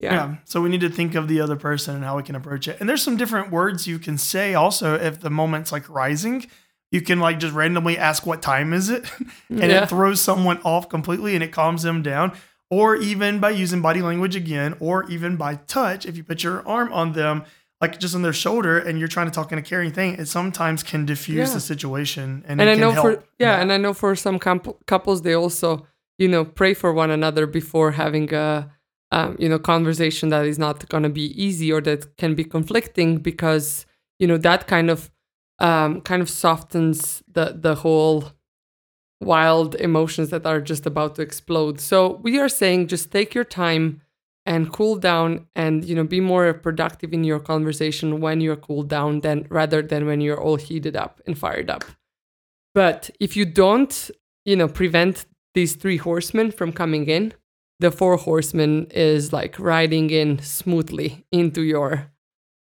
Yeah. 0.00 0.14
Yeah. 0.14 0.34
So 0.44 0.60
we 0.62 0.68
need 0.68 0.82
to 0.82 0.90
think 0.90 1.14
of 1.14 1.26
the 1.26 1.40
other 1.40 1.56
person 1.56 1.96
and 1.96 2.04
how 2.04 2.16
we 2.16 2.22
can 2.22 2.34
approach 2.36 2.68
it. 2.68 2.76
And 2.80 2.88
there's 2.88 3.02
some 3.02 3.16
different 3.16 3.50
words 3.50 3.86
you 3.86 3.98
can 3.98 4.18
say 4.18 4.54
also 4.54 4.94
if 4.94 5.20
the 5.20 5.30
moment's 5.30 5.72
like 5.72 5.88
rising. 5.88 6.46
You 6.92 7.00
can 7.00 7.18
like 7.18 7.40
just 7.40 7.54
randomly 7.54 7.98
ask 7.98 8.26
what 8.26 8.42
time 8.42 8.72
is 8.72 8.88
it? 8.90 9.10
and 9.48 9.70
Yeah. 9.70 9.82
it 9.82 9.88
throws 9.88 10.20
someone 10.20 10.60
off 10.64 10.88
completely 10.88 11.34
and 11.34 11.42
it 11.42 11.50
calms 11.52 11.82
them 11.82 12.02
down. 12.02 12.32
Or 12.70 12.94
even 12.96 13.40
by 13.40 13.50
using 13.50 13.80
body 13.80 14.02
language 14.02 14.36
again, 14.36 14.76
or 14.80 15.04
even 15.08 15.36
by 15.36 15.54
touch, 15.66 16.04
if 16.06 16.16
you 16.16 16.24
put 16.24 16.42
your 16.42 16.66
arm 16.66 16.92
on 16.92 17.12
them, 17.12 17.44
like 17.86 18.00
just 18.04 18.14
on 18.14 18.22
their 18.22 18.32
shoulder, 18.44 18.74
and 18.86 18.98
you're 18.98 19.08
trying 19.16 19.26
to 19.30 19.34
talk 19.38 19.52
in 19.52 19.58
a 19.58 19.62
caring 19.72 19.92
thing, 19.98 20.10
it 20.22 20.28
sometimes 20.38 20.82
can 20.82 21.06
diffuse 21.06 21.48
Yeah. 21.48 21.54
the 21.54 21.60
situation 21.60 22.26
and, 22.48 22.60
and 22.60 22.68
I 22.70 22.74
know 22.74 22.92
for 23.04 23.12
yeah, 23.38 23.60
and 23.62 23.68
I 23.72 23.78
know 23.84 23.94
for 23.94 24.14
some 24.16 24.38
couple, 24.38 24.72
couples 24.86 25.18
they 25.22 25.34
also 25.34 25.86
you 26.22 26.28
know 26.28 26.44
pray 26.44 26.74
for 26.74 26.90
one 27.02 27.10
another 27.18 27.44
before 27.46 27.88
having 27.92 28.26
a 28.34 28.70
um, 29.16 29.36
you 29.42 29.48
know 29.50 29.58
conversation 29.58 30.26
that 30.30 30.44
is 30.52 30.58
not 30.58 30.76
going 30.92 31.04
to 31.10 31.14
be 31.22 31.26
easy 31.46 31.68
or 31.74 31.80
that 31.88 32.16
can 32.16 32.34
be 32.34 32.44
conflicting 32.56 33.10
because 33.30 33.66
you 34.20 34.26
know 34.30 34.38
that 34.48 34.66
kind 34.74 34.88
of 34.94 35.10
um, 35.68 36.00
kind 36.02 36.22
of 36.22 36.28
softens 36.28 37.22
the 37.36 37.46
the 37.66 37.74
whole 37.84 38.18
wild 39.20 39.74
emotions 39.76 40.28
that 40.30 40.44
are 40.46 40.60
just 40.60 40.84
about 40.86 41.14
to 41.16 41.22
explode. 41.22 41.80
So 41.80 42.20
we 42.22 42.38
are 42.38 42.48
saying 42.48 42.88
just 42.88 43.10
take 43.10 43.34
your 43.34 43.44
time 43.44 44.02
and 44.46 44.72
cool 44.72 44.96
down 44.96 45.46
and 45.54 45.84
you 45.84 45.94
know 45.94 46.04
be 46.04 46.20
more 46.20 46.52
productive 46.54 47.12
in 47.12 47.24
your 47.24 47.40
conversation 47.40 48.20
when 48.20 48.40
you're 48.40 48.56
cooled 48.56 48.88
down 48.88 49.20
than 49.20 49.46
rather 49.50 49.82
than 49.82 50.06
when 50.06 50.20
you're 50.20 50.40
all 50.40 50.56
heated 50.56 50.96
up 50.96 51.20
and 51.26 51.36
fired 51.38 51.68
up. 51.70 51.84
But 52.74 53.10
if 53.20 53.36
you 53.36 53.44
don't, 53.46 54.10
you 54.44 54.56
know, 54.56 54.68
prevent 54.68 55.26
these 55.54 55.74
three 55.74 55.96
horsemen 55.96 56.50
from 56.52 56.72
coming 56.72 57.06
in, 57.06 57.32
the 57.80 57.90
four 57.90 58.16
horsemen 58.16 58.86
is 58.90 59.32
like 59.32 59.58
riding 59.58 60.10
in 60.10 60.38
smoothly 60.40 61.24
into 61.32 61.62
your 61.62 62.12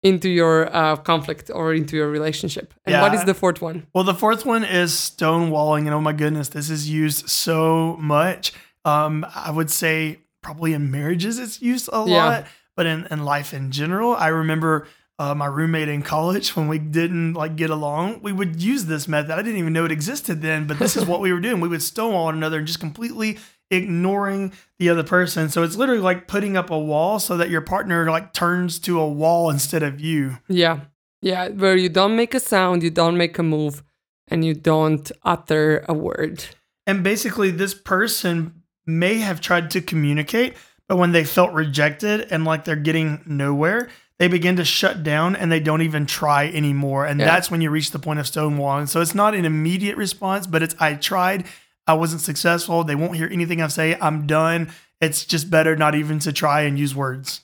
into 0.03 0.29
your 0.29 0.69
uh, 0.77 0.97
conflict 0.97 1.51
or 1.55 1.73
into 1.73 1.97
your 1.97 2.11
relationship. 2.11 2.75
And 2.85 3.01
what 3.01 3.13
Yeah. 3.13 3.19
is 3.21 3.25
the 3.25 3.33
fourth 3.33 3.63
one? 3.63 3.87
Well, 3.95 4.05
the 4.05 4.13
fourth 4.13 4.45
one 4.45 4.63
is 4.63 4.93
stonewalling, 4.93 5.87
and 5.87 5.95
oh 5.95 6.01
my 6.03 6.13
goodness, 6.13 6.51
this 6.51 6.69
is 6.69 6.91
used 6.91 7.27
so 7.31 7.97
much. 7.99 8.53
Um, 8.85 9.25
I 9.35 9.51
would 9.51 9.71
say 9.71 10.19
probably 10.45 10.73
in 10.75 10.91
marriages 10.91 11.39
it's 11.41 11.61
used 11.61 11.89
a 11.93 12.05
Yeah. 12.07 12.25
lot, 12.29 12.47
but 12.77 12.87
in, 12.87 13.07
in 13.11 13.25
life 13.25 13.53
in 13.53 13.73
general, 13.73 14.15
I 14.15 14.29
remember 14.29 14.87
uh, 15.19 15.35
my 15.35 15.47
roommate 15.47 15.89
in 15.89 16.03
college 16.03 16.55
when 16.57 16.67
we 16.69 16.79
didn't 16.79 17.35
like 17.35 17.57
get 17.57 17.71
along, 17.71 18.21
we 18.23 18.33
would 18.33 18.61
use 18.63 18.85
this 18.87 19.07
method. 19.09 19.31
I 19.33 19.43
didn't 19.43 19.59
even 19.59 19.73
know 19.73 19.85
it 19.85 19.93
existed 19.93 20.43
then, 20.43 20.67
but 20.67 20.79
this 20.79 20.97
is 20.97 21.05
what 21.07 21.21
we 21.21 21.33
were 21.33 21.41
doing. 21.41 21.61
We 21.61 21.69
would 21.69 21.83
stonewall 21.83 22.25
one 22.27 22.35
another 22.37 22.59
and 22.59 22.67
just 22.67 22.81
completely 22.81 23.39
ignoring 23.71 24.53
the 24.79 24.89
other 24.91 25.03
person. 25.05 25.49
So 25.49 25.63
it's 25.63 25.77
literally 25.77 26.01
like 26.01 26.27
putting 26.27 26.57
up 26.57 26.71
a 26.71 26.79
wall 26.79 27.19
so 27.19 27.37
that 27.37 27.49
your 27.51 27.61
partner 27.61 28.11
like 28.11 28.33
turns 28.33 28.79
to 28.81 29.01
a 29.01 29.09
wall 29.09 29.51
instead 29.51 29.83
of 29.83 30.01
you. 30.01 30.39
Yeah. 30.49 30.81
Yeah, 31.23 31.49
where 31.49 31.77
you 31.77 31.89
don't 31.89 32.17
make 32.17 32.35
a 32.35 32.41
sound, 32.41 32.83
you 32.83 32.91
don't 32.91 33.17
make 33.17 33.39
a 33.39 33.43
move, 33.43 33.83
and 34.29 34.45
you 34.45 34.53
don't 34.53 35.11
utter 35.23 35.83
a 35.89 35.95
word. 35.95 36.45
And 36.87 37.03
basically, 37.03 37.51
this 37.51 37.73
person 37.73 38.64
may 38.87 39.17
have 39.19 39.41
tried 39.41 39.71
to 39.73 39.81
communicate, 39.81 40.55
but 40.89 40.97
when 40.97 41.13
they 41.13 41.25
felt 41.25 41.53
rejected 41.53 42.27
and 42.31 42.45
like 42.45 42.65
they're 42.65 42.77
getting 42.77 43.23
nowhere, 43.27 43.89
they 44.19 44.29
begin 44.29 44.57
to 44.57 44.65
shut 44.65 45.03
down 45.03 45.35
and 45.35 45.51
they 45.51 45.61
don't 45.61 45.83
even 45.83 46.07
try 46.07 46.47
anymore. 46.49 47.05
And 47.07 47.19
Yeah. 47.19 47.27
that's 47.27 47.51
when 47.51 47.61
you 47.61 47.71
reach 47.71 47.91
the 47.91 47.99
point 47.99 48.21
of 48.21 48.27
stonewalling. 48.27 48.89
So 48.89 49.01
it's 49.01 49.15
not 49.15 49.35
an 49.35 49.45
immediate 49.45 49.97
response, 49.97 50.47
but 50.47 50.63
it's 50.63 50.75
I 50.79 50.95
tried, 50.95 51.45
I 51.87 51.95
wasn't 51.95 52.21
successful. 52.23 52.85
They 52.85 52.95
won't 52.95 53.17
hear 53.17 53.29
anything 53.31 53.61
I 53.61 53.69
say. 53.69 53.97
I'm 54.01 54.27
done. 54.27 54.71
It's 55.01 55.25
just 55.25 55.51
better 55.51 55.75
not 55.77 55.95
even 55.95 56.19
to 56.21 56.33
try 56.33 56.63
and 56.63 56.79
use 56.79 56.95
words. 56.95 57.41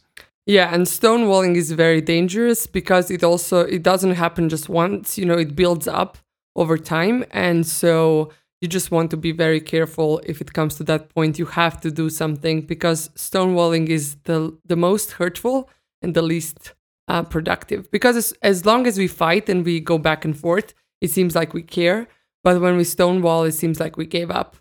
Yeah, 0.46 0.72
and 0.72 0.86
stonewalling 0.86 1.56
is 1.56 1.70
very 1.72 2.00
dangerous 2.00 2.66
because 2.66 3.10
it 3.10 3.22
also 3.22 3.60
it 3.60 3.82
doesn't 3.82 4.14
happen 4.14 4.48
just 4.48 4.68
once, 4.68 5.18
you 5.18 5.24
know, 5.26 5.36
it 5.38 5.54
builds 5.54 5.86
up 5.86 6.18
over 6.56 6.78
time 6.78 7.24
and 7.30 7.66
so 7.66 8.30
you 8.60 8.68
just 8.68 8.90
want 8.90 9.10
to 9.10 9.16
be 9.16 9.32
very 9.32 9.60
careful 9.60 10.20
if 10.24 10.40
it 10.40 10.52
comes 10.52 10.74
to 10.76 10.84
that 10.84 11.08
point. 11.14 11.38
You 11.38 11.46
have 11.46 11.80
to 11.80 11.90
do 11.90 12.10
something 12.10 12.62
because 12.62 13.08
stonewalling 13.10 13.88
is 13.88 14.16
the 14.24 14.56
the 14.66 14.76
most 14.76 15.12
hurtful 15.12 15.68
and 16.02 16.14
the 16.14 16.22
least 16.22 16.74
uh, 17.08 17.22
productive. 17.22 17.90
Because 17.90 18.16
as, 18.16 18.32
as 18.42 18.66
long 18.66 18.86
as 18.86 18.98
we 18.98 19.08
fight 19.08 19.48
and 19.48 19.64
we 19.64 19.80
go 19.80 19.98
back 19.98 20.24
and 20.24 20.38
forth 20.38 20.74
it 21.00 21.10
seems 21.10 21.34
like 21.34 21.54
we 21.54 21.62
care. 21.62 22.06
But 22.44 22.60
when 22.60 22.76
we 22.76 22.84
stonewall 22.84 23.44
it 23.44 23.52
seems 23.52 23.80
like 23.80 23.96
we 23.96 24.06
gave 24.06 24.30
up. 24.30 24.56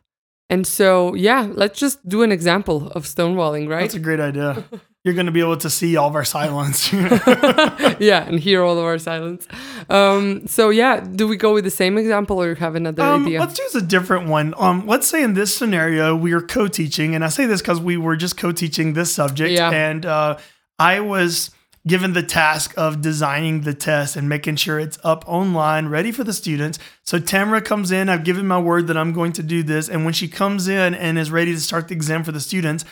And 0.50 0.66
so 0.66 1.14
yeah 1.16 1.48
let's 1.52 1.80
just 1.80 2.08
do 2.08 2.24
an 2.24 2.32
example 2.32 2.88
of 2.92 3.04
stonewalling 3.04 3.70
right? 3.70 3.82
That's 3.82 3.96
a 3.96 4.00
great 4.00 4.20
idea. 4.22 4.64
You're 5.10 5.16
going 5.16 5.26
to 5.26 5.32
be 5.32 5.40
able 5.40 5.58
to 5.58 5.70
see 5.72 5.98
all 5.98 6.08
of 6.08 6.14
our 6.14 6.24
silence. 6.24 6.94
yeah, 8.00 8.28
and 8.28 8.40
hear 8.40 8.62
all 8.64 8.78
of 8.78 8.84
our 8.84 9.00
silence. 9.00 9.48
Um, 9.90 10.46
so 10.46 10.70
yeah, 10.70 11.00
do 11.00 11.28
we 11.28 11.36
go 11.36 11.52
with 11.56 11.64
the 11.64 11.72
same 11.72 11.98
example 11.98 12.40
or 12.40 12.50
you 12.50 12.56
have 12.56 12.76
another 12.76 13.02
Um, 13.02 13.26
idea? 13.26 13.40
let's 13.40 13.58
use 13.58 13.74
a 13.74 13.82
different 13.82 14.28
one. 14.30 14.54
Um, 14.58 14.86
let's 14.86 15.08
say 15.08 15.24
in 15.24 15.34
this 15.34 15.52
scenario 15.56 16.16
we 16.16 16.32
are 16.34 16.42
co-teaching, 16.42 17.16
and 17.16 17.24
I 17.26 17.30
say 17.30 17.48
this 17.48 17.60
because 17.60 17.80
we 17.82 17.98
were 17.98 18.16
just 18.16 18.38
co-teaching 18.38 18.94
this 18.94 19.12
subject, 19.12 19.52
Yeah. 19.52 19.72
and 19.72 20.06
uh, 20.06 20.38
I 20.78 21.00
was 21.00 21.50
given 21.88 22.14
the 22.14 22.22
task 22.22 22.74
of 22.78 23.02
designing 23.02 23.62
the 23.62 23.74
test 23.74 24.16
and 24.16 24.30
making 24.30 24.58
sure 24.58 24.80
it's 24.80 25.00
up 25.04 25.24
online, 25.28 25.88
ready 25.88 26.12
for 26.12 26.24
the 26.24 26.34
students. 26.34 26.78
So 27.04 27.18
Tamara 27.18 27.62
comes 27.62 27.90
in. 27.90 28.10
I've 28.10 28.24
given 28.26 28.46
my 28.46 28.60
word 28.60 28.86
that 28.88 28.98
I'm 28.98 29.12
going 29.14 29.32
to 29.34 29.42
do 29.44 29.64
this, 29.64 29.90
and 29.90 30.06
when 30.06 30.14
she 30.14 30.28
comes 30.28 30.68
in 30.68 30.94
and 30.94 31.18
is 31.18 31.32
ready 31.32 31.54
to 31.56 31.60
start 31.60 31.88
the 31.88 31.96
exam 31.96 32.24
for 32.24 32.32
the 32.32 32.40
students, 32.42 32.86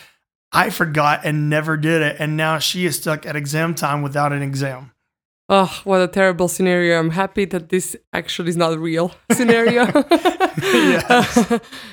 I 0.52 0.70
forgot 0.70 1.20
and 1.24 1.50
never 1.50 1.76
did 1.76 2.02
it, 2.02 2.16
and 2.18 2.36
now 2.36 2.58
she 2.58 2.86
is 2.86 2.96
stuck 2.96 3.26
at 3.26 3.36
exam 3.36 3.74
time 3.74 4.02
without 4.02 4.32
an 4.32 4.42
exam. 4.42 4.92
Oh, 5.50 5.80
what 5.84 6.02
a 6.02 6.08
terrible 6.08 6.48
scenario. 6.48 6.98
I'm 6.98 7.10
happy 7.10 7.46
that 7.46 7.70
this 7.70 7.96
actually 8.12 8.50
is 8.50 8.56
not 8.56 8.74
a 8.74 8.78
real 8.78 9.14
scenario. 9.32 9.86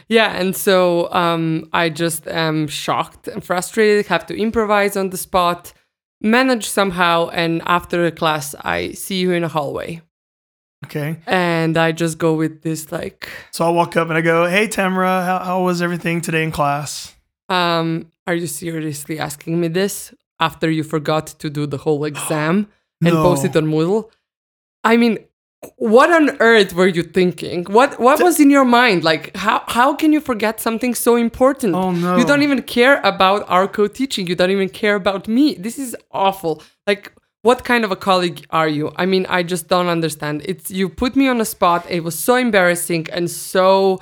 yeah, 0.09 0.37
and 0.37 0.55
so 0.55 1.11
um, 1.13 1.69
I 1.71 1.89
just 1.89 2.27
am 2.27 2.67
shocked 2.67 3.27
and 3.29 3.43
frustrated, 3.43 4.07
have 4.07 4.25
to 4.27 4.37
improvise 4.37 4.97
on 4.97 5.09
the 5.09 5.17
spot, 5.17 5.71
manage 6.21 6.67
somehow, 6.67 7.29
and 7.29 7.61
after 7.65 8.03
the 8.03 8.11
class, 8.11 8.55
I 8.59 8.91
see 8.91 9.19
you 9.19 9.31
in 9.31 9.43
a 9.45 9.49
hallway. 9.49 10.01
Okay. 10.85 11.17
And 11.25 11.77
I 11.77 11.93
just 11.93 12.17
go 12.17 12.33
with 12.33 12.61
this 12.61 12.91
like, 12.91 13.29
So 13.51 13.65
I 13.65 13.69
walk 13.69 13.95
up 13.95 14.09
and 14.09 14.17
I 14.17 14.21
go, 14.21 14.47
"Hey 14.47 14.67
Tamara, 14.67 15.23
how, 15.23 15.39
how 15.39 15.63
was 15.63 15.81
everything 15.81 16.21
today 16.21 16.43
in 16.43 16.51
class?" 16.51 17.15
um, 17.49 18.11
are 18.27 18.35
you 18.35 18.47
seriously 18.47 19.19
asking 19.19 19.59
me 19.61 19.67
this 19.67 20.13
after 20.39 20.69
you 20.69 20.83
forgot 20.83 21.27
to 21.39 21.49
do 21.49 21.65
the 21.67 21.77
whole 21.77 22.03
exam 22.05 22.67
and 23.05 23.13
No. 23.13 23.23
post 23.23 23.45
it 23.45 23.55
on 23.55 23.65
Moodle? 23.67 24.09
I 24.83 24.97
mean, 24.97 25.19
what 25.77 26.11
on 26.11 26.37
earth 26.39 26.73
were 26.73 26.87
you 26.87 27.01
thinking? 27.03 27.65
What 27.65 27.99
what 27.99 28.21
was 28.21 28.39
in 28.39 28.49
your 28.51 28.65
mind? 28.65 29.03
Like 29.03 29.35
how 29.35 29.63
how 29.67 29.95
can 29.95 30.13
you 30.13 30.21
forget 30.21 30.59
something 30.59 30.93
so 30.93 31.15
important? 31.15 31.73
Oh, 31.75 31.91
no. 31.91 32.17
You 32.17 32.25
don't 32.25 32.43
even 32.43 32.61
care 32.61 33.01
about 33.03 33.45
our 33.49 33.67
co-teaching. 33.67 34.27
You 34.27 34.35
don't 34.35 34.51
even 34.51 34.69
care 34.69 34.95
about 34.95 35.27
me. 35.27 35.55
This 35.55 35.79
is 35.79 35.95
awful. 36.11 36.61
Like 36.85 37.11
what 37.41 37.63
kind 37.63 37.83
of 37.85 37.91
a 37.91 37.95
colleague 37.95 38.45
are 38.49 38.67
you? 38.67 38.91
I 38.95 39.05
mean, 39.05 39.25
I 39.29 39.41
just 39.43 39.67
don't 39.67 39.87
understand. 39.87 40.41
It's 40.45 40.69
you 40.69 40.89
put 40.89 41.15
me 41.15 41.27
on 41.27 41.41
a 41.41 41.45
spot. 41.45 41.85
It 41.89 42.03
was 42.03 42.17
so 42.17 42.35
embarrassing 42.35 43.07
and 43.11 43.29
so 43.29 43.99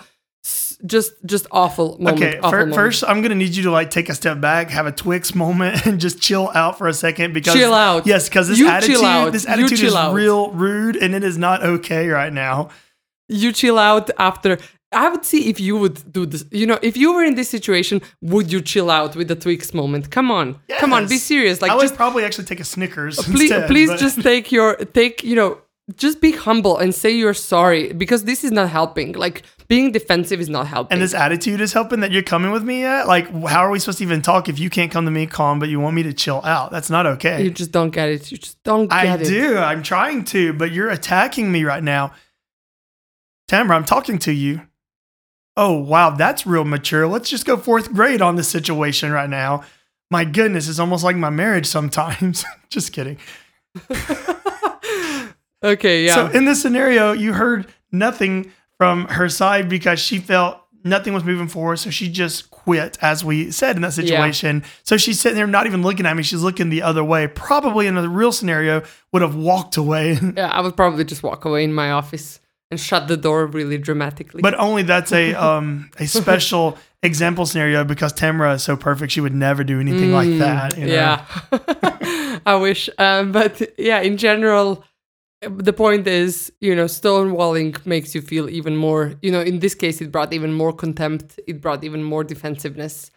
just 0.86 1.14
just 1.26 1.48
awful 1.52 1.98
moment. 2.00 2.18
Okay, 2.24 2.38
awful 2.40 2.52
fir- 2.52 2.74
first 2.74 3.04
I'm 3.08 3.22
gonna 3.22 3.36
need 3.36 3.56
you 3.56 3.64
to 3.64 3.72
like 3.72 3.90
take 3.90 4.10
a 4.10 4.16
step 4.16 4.42
back, 4.42 4.70
have 4.70 4.86
a 4.86 4.92
Twix 4.92 5.34
moment, 5.36 5.86
and 5.88 6.00
just 6.00 6.22
chill 6.22 6.52
out 6.54 6.78
for 6.78 6.88
a 6.88 6.94
second 6.94 7.34
because 7.34 7.54
Chill 7.54 7.74
out. 7.74 8.06
Yes, 8.06 8.28
because 8.30 8.48
this 8.50 8.60
You 8.60 8.68
attitude, 8.68 9.34
this 9.34 9.48
attitude 9.48 9.80
is 9.82 9.96
out. 9.96 10.14
real 10.14 10.52
rude, 10.52 10.96
and 10.96 11.14
it 11.16 11.24
is 11.24 11.38
not 11.38 11.64
okay 11.64 12.08
right 12.10 12.34
now. 12.34 12.70
you 13.30 13.52
chill 13.54 13.80
out 13.80 14.10
after 14.20 14.58
I 14.92 15.10
would 15.10 15.26
see 15.26 15.50
if 15.50 15.60
you 15.60 15.76
would 15.78 16.12
do 16.12 16.26
this. 16.28 16.46
You 16.52 16.68
know, 16.68 16.78
if 16.84 16.96
you 16.98 17.14
were 17.14 17.24
in 17.24 17.34
this 17.36 17.50
situation, 17.50 18.02
would 18.22 18.52
you 18.52 18.62
chill 18.62 18.92
out 18.92 19.16
with 19.16 19.28
the 19.28 19.36
Twix 19.36 19.74
moment? 19.74 20.12
Come 20.12 20.30
on, 20.30 20.60
come 20.80 20.94
on, 20.94 21.08
be 21.08 21.18
serious. 21.18 21.62
Like 21.62 21.72
I 21.72 21.76
would 21.76 21.82
just 21.82 21.96
probably 21.96 22.24
actually 22.26 22.46
take 22.46 22.60
a 22.60 22.64
Snickers. 22.66 23.16
please, 23.18 23.50
instead, 23.52 23.68
please 23.68 23.90
but- 23.90 24.00
just 24.00 24.22
take 24.22 24.52
your 24.52 24.76
take. 24.76 25.24
You 25.24 25.36
know, 25.36 25.58
just 25.96 26.22
be 26.22 26.32
humble 26.32 26.78
and 26.78 26.94
say 26.94 27.10
you're 27.10 27.34
sorry 27.34 27.92
because 27.94 28.26
this 28.26 28.44
is 28.44 28.52
not 28.52 28.70
helping. 28.70 29.14
Like 29.14 29.42
being 29.74 29.92
defensive 29.92 30.40
is 30.40 30.50
not 30.50 30.68
helping. 30.68 30.94
And 30.94 31.02
this 31.02 31.16
attitude 31.16 31.60
is 31.60 31.74
helping 31.74 32.02
that 32.02 32.12
you're 32.12 32.22
coming 32.22 32.52
with 32.52 32.64
me 32.64 32.84
at. 32.84 33.08
Like, 33.08 33.28
how 33.48 33.66
are 33.66 33.72
we 33.72 33.80
supposed 33.80 33.98
to 33.98 34.04
even 34.04 34.22
talk 34.22 34.48
if 34.48 34.60
you 34.60 34.70
can't 34.70 34.92
come 34.92 35.06
to 35.06 35.12
me 35.12 35.26
calm, 35.26 35.58
but 35.58 35.68
you 35.68 35.80
want 35.80 35.96
me 35.96 36.04
to 36.04 36.14
chill 36.14 36.46
out? 36.46 36.70
That's 36.70 36.92
not 36.92 37.08
okay. 37.08 37.44
you 37.44 37.50
just 37.50 37.72
don't 37.72 37.90
get 37.90 38.10
it. 38.10 38.32
You 38.32 38.38
just 38.38 38.62
don't 38.62 38.94
I 38.94 39.06
get 39.06 39.22
it. 39.22 39.28
I 39.28 39.30
do. 39.32 39.58
I'm 39.58 39.82
trying 39.82 40.26
to, 40.26 40.54
but 40.54 40.72
you're 40.72 40.92
attacking 40.92 41.52
me 41.52 41.64
right 41.64 41.84
now. 41.84 42.14
Tamara, 43.48 43.76
I'm 43.76 43.84
talking 43.84 44.20
to 44.20 44.32
you. 44.32 44.62
Oh, 45.58 45.80
wow, 45.80 46.12
that's 46.12 46.46
real 46.46 46.66
mature. 46.66 47.08
Let's 47.08 47.30
just 47.30 47.46
go 47.46 47.58
fourth 47.58 47.92
grade 47.94 48.22
on 48.22 48.36
this 48.36 48.48
situation 48.48 49.12
right 49.12 49.30
now. 49.30 49.64
My 50.12 50.24
goodness, 50.24 50.70
it's 50.70 50.78
almost 50.78 51.04
like 51.04 51.16
my 51.16 51.32
marriage 51.32 51.66
sometimes. 51.66 52.46
just 52.70 52.94
kidding. 52.94 53.18
Okay, 55.64 56.06
yeah. 56.06 56.16
So, 56.16 56.28
in 56.28 56.44
this 56.44 56.62
scenario, 56.62 57.14
you 57.14 57.32
heard 57.32 57.68
nothing 57.90 58.52
from 58.78 59.08
her 59.08 59.30
side 59.30 59.70
because 59.70 60.00
she 60.00 60.20
felt 60.20 60.60
nothing 60.84 61.14
was 61.14 61.24
moving 61.24 61.48
forward. 61.48 61.78
So, 61.78 61.90
she 61.90 62.10
just 62.10 62.50
quit, 62.52 62.98
as 63.02 63.24
we 63.24 63.52
said 63.52 63.76
in 63.76 63.82
that 63.84 63.94
situation. 63.94 64.64
So 64.84 64.98
she's 64.98 65.20
sitting 65.20 65.36
there 65.38 65.48
not 65.48 65.66
even 65.66 65.82
looking 65.82 66.06
at 66.06 66.16
me. 66.16 66.24
She's 66.24 66.42
looking 66.42 66.70
the 66.70 66.82
other 66.82 67.04
way. 67.04 67.28
Probably 67.28 67.88
in 67.88 67.98
a 67.98 68.08
real 68.08 68.32
scenario 68.32 68.84
would 69.12 69.22
have 69.22 69.36
walked 69.36 69.78
away. 69.78 70.18
Yeah, 70.38 70.50
I 70.50 70.62
would 70.62 70.76
probably 70.76 71.04
just 71.06 71.24
walk 71.24 71.46
away 71.46 71.64
in 71.64 71.74
my 71.74 71.92
office 71.92 72.40
and 72.72 72.80
shut 72.80 73.08
the 73.08 73.18
door 73.18 73.46
really 73.46 73.78
dramatically. 73.78 74.42
but 74.42 74.58
only 74.60 74.82
that's 74.82 75.12
a 75.12 75.34
um 75.48 75.90
a 76.00 76.08
special 76.08 76.78
example 77.04 77.46
scenario 77.46 77.84
because 77.84 78.12
Tamara 78.14 78.54
is 78.54 78.64
so 78.64 78.76
perfect. 78.76 79.12
She 79.12 79.22
would 79.22 79.34
never 79.36 79.64
do 79.64 79.80
anything 79.80 80.12
like 80.14 80.38
that. 80.40 80.78
you 80.78 80.88
know? 80.88 80.94
Yeah, 80.94 81.26
I 82.46 82.56
wish. 82.56 82.90
Um, 82.98 83.32
but 83.32 83.62
yeah, 83.78 84.00
in 84.02 84.18
general, 84.18 84.84
the 85.50 85.74
point 85.74 86.08
is, 86.08 86.52
you 86.62 86.76
know, 86.76 86.86
stonewalling 86.86 87.86
makes 87.86 88.14
you 88.16 88.22
feel 88.22 88.50
even 88.50 88.76
more. 88.76 89.14
You 89.22 89.32
know, 89.32 89.42
in 89.42 89.60
this 89.60 89.76
case, 89.76 90.02
it 90.02 90.12
brought 90.12 90.34
even 90.34 90.54
more 90.54 90.74
contempt. 90.74 91.40
It 91.48 91.62
brought 91.62 91.84
even 91.84 92.04
more 92.04 92.24
defensiveness, 92.24 93.12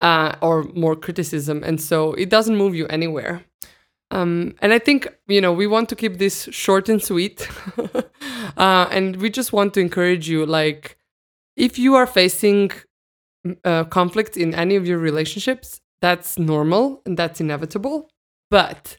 uh, 0.00 0.36
or 0.40 0.64
more 0.74 0.96
criticism, 0.96 1.62
and 1.64 1.80
so 1.80 2.12
it 2.14 2.30
doesn't 2.30 2.56
move 2.56 2.74
you 2.74 2.86
anywhere. 2.88 3.44
Um, 4.10 4.54
and 4.62 4.72
I 4.72 4.78
think 4.78 5.06
you 5.26 5.40
know 5.40 5.52
we 5.52 5.66
want 5.66 5.88
to 5.90 5.96
keep 5.96 6.18
this 6.18 6.48
short 6.50 6.88
and 6.88 7.02
sweet, 7.02 7.48
uh, 8.56 8.86
and 8.90 9.16
we 9.16 9.30
just 9.30 9.52
want 9.52 9.74
to 9.74 9.80
encourage 9.80 10.28
you, 10.28 10.46
like, 10.46 10.96
if 11.56 11.78
you 11.78 11.94
are 11.94 12.06
facing 12.06 12.70
uh, 13.64 13.84
conflict 13.84 14.36
in 14.36 14.54
any 14.54 14.76
of 14.76 14.86
your 14.86 14.98
relationships, 14.98 15.80
that's 16.00 16.38
normal 16.38 17.02
and 17.04 17.16
that's 17.18 17.40
inevitable. 17.40 18.08
But 18.50 18.98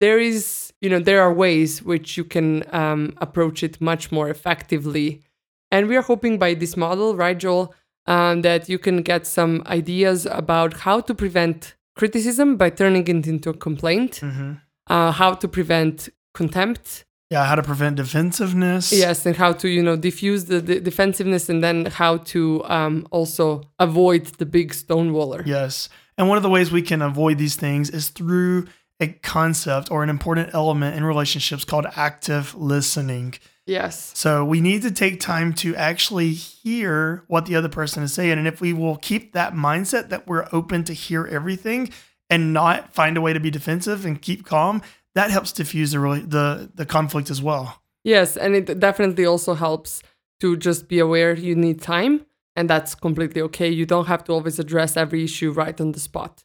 there 0.00 0.18
is, 0.18 0.72
you 0.80 0.90
know, 0.90 0.98
there 1.00 1.22
are 1.22 1.32
ways 1.32 1.82
which 1.82 2.16
you 2.16 2.24
can 2.24 2.64
um, 2.74 3.14
approach 3.18 3.62
it 3.62 3.80
much 3.80 4.12
more 4.12 4.28
effectively. 4.28 5.22
And 5.70 5.88
we 5.88 5.96
are 5.96 6.02
hoping 6.02 6.38
by 6.38 6.54
this 6.54 6.76
model, 6.76 7.16
right, 7.16 7.36
Joel, 7.38 7.74
um, 8.06 8.42
that 8.42 8.68
you 8.68 8.78
can 8.78 9.02
get 9.02 9.26
some 9.26 9.62
ideas 9.66 10.26
about 10.26 10.74
how 10.80 11.00
to 11.00 11.14
prevent 11.14 11.74
criticism 11.96 12.56
by 12.56 12.70
turning 12.70 13.06
it 13.08 13.26
into 13.26 13.50
a 13.50 13.54
complaint, 13.54 14.20
Mhm. 14.22 14.60
uh, 14.88 15.10
how 15.12 15.32
to 15.34 15.48
prevent 15.48 16.08
contempt, 16.34 17.04
Yeah, 17.28 17.44
how 17.46 17.56
to 17.56 17.62
prevent 17.62 17.96
defensiveness. 17.96 18.92
Yes, 18.92 19.26
and 19.26 19.34
how 19.36 19.52
to 19.54 19.66
you 19.68 19.82
know 19.82 19.96
diffuse 19.96 20.44
the, 20.44 20.60
the 20.60 20.78
defensiveness, 20.78 21.48
and 21.48 21.60
then 21.64 21.86
how 21.86 22.18
to 22.32 22.62
um, 22.66 23.04
also 23.10 23.62
avoid 23.80 24.26
the 24.38 24.46
big 24.46 24.72
stonewaller. 24.72 25.42
Yes. 25.44 25.88
And 26.16 26.28
one 26.28 26.36
of 26.36 26.44
the 26.44 26.48
ways 26.48 26.70
we 26.70 26.82
can 26.82 27.02
avoid 27.02 27.38
these 27.38 27.56
things 27.56 27.90
is 27.90 28.10
through 28.10 28.66
a 29.00 29.08
concept 29.08 29.90
or 29.90 30.02
an 30.02 30.08
important 30.08 30.54
element 30.54 30.96
in 30.96 31.04
relationships 31.04 31.64
called 31.64 31.86
active 31.96 32.54
listening. 32.54 33.34
Yes, 33.66 34.12
So 34.14 34.44
we 34.44 34.60
need 34.60 34.82
to 34.82 34.92
take 34.92 35.18
time 35.18 35.52
to 35.54 35.74
actually 35.74 36.32
hear 36.32 37.24
what 37.26 37.46
the 37.46 37.56
other 37.56 37.68
person 37.68 38.04
is 38.04 38.12
saying. 38.12 38.38
And 38.38 38.46
if 38.46 38.60
we 38.60 38.72
will 38.72 38.96
keep 38.96 39.32
that 39.32 39.54
mindset 39.54 40.08
that 40.10 40.28
we're 40.28 40.46
open 40.52 40.84
to 40.84 40.92
hear 40.92 41.26
everything 41.26 41.90
and 42.30 42.52
not 42.52 42.94
find 42.94 43.16
a 43.16 43.20
way 43.20 43.32
to 43.32 43.40
be 43.40 43.50
defensive 43.50 44.04
and 44.06 44.22
keep 44.22 44.46
calm, 44.46 44.82
that 45.16 45.32
helps 45.32 45.50
diffuse 45.50 45.90
the 45.90 45.98
really, 45.98 46.20
the, 46.20 46.70
the 46.76 46.86
conflict 46.86 47.28
as 47.28 47.42
well. 47.42 47.82
yes, 48.04 48.36
and 48.36 48.54
it 48.54 48.78
definitely 48.78 49.26
also 49.26 49.54
helps 49.54 50.00
to 50.38 50.56
just 50.56 50.86
be 50.86 51.00
aware 51.00 51.34
you 51.34 51.56
need 51.56 51.80
time, 51.82 52.24
and 52.54 52.70
that's 52.70 52.94
completely 52.94 53.40
okay. 53.42 53.68
You 53.68 53.84
don't 53.84 54.06
have 54.06 54.22
to 54.24 54.32
always 54.32 54.58
address 54.60 54.96
every 54.96 55.24
issue 55.24 55.50
right 55.50 55.80
on 55.80 55.90
the 55.92 55.98
spot, 56.00 56.44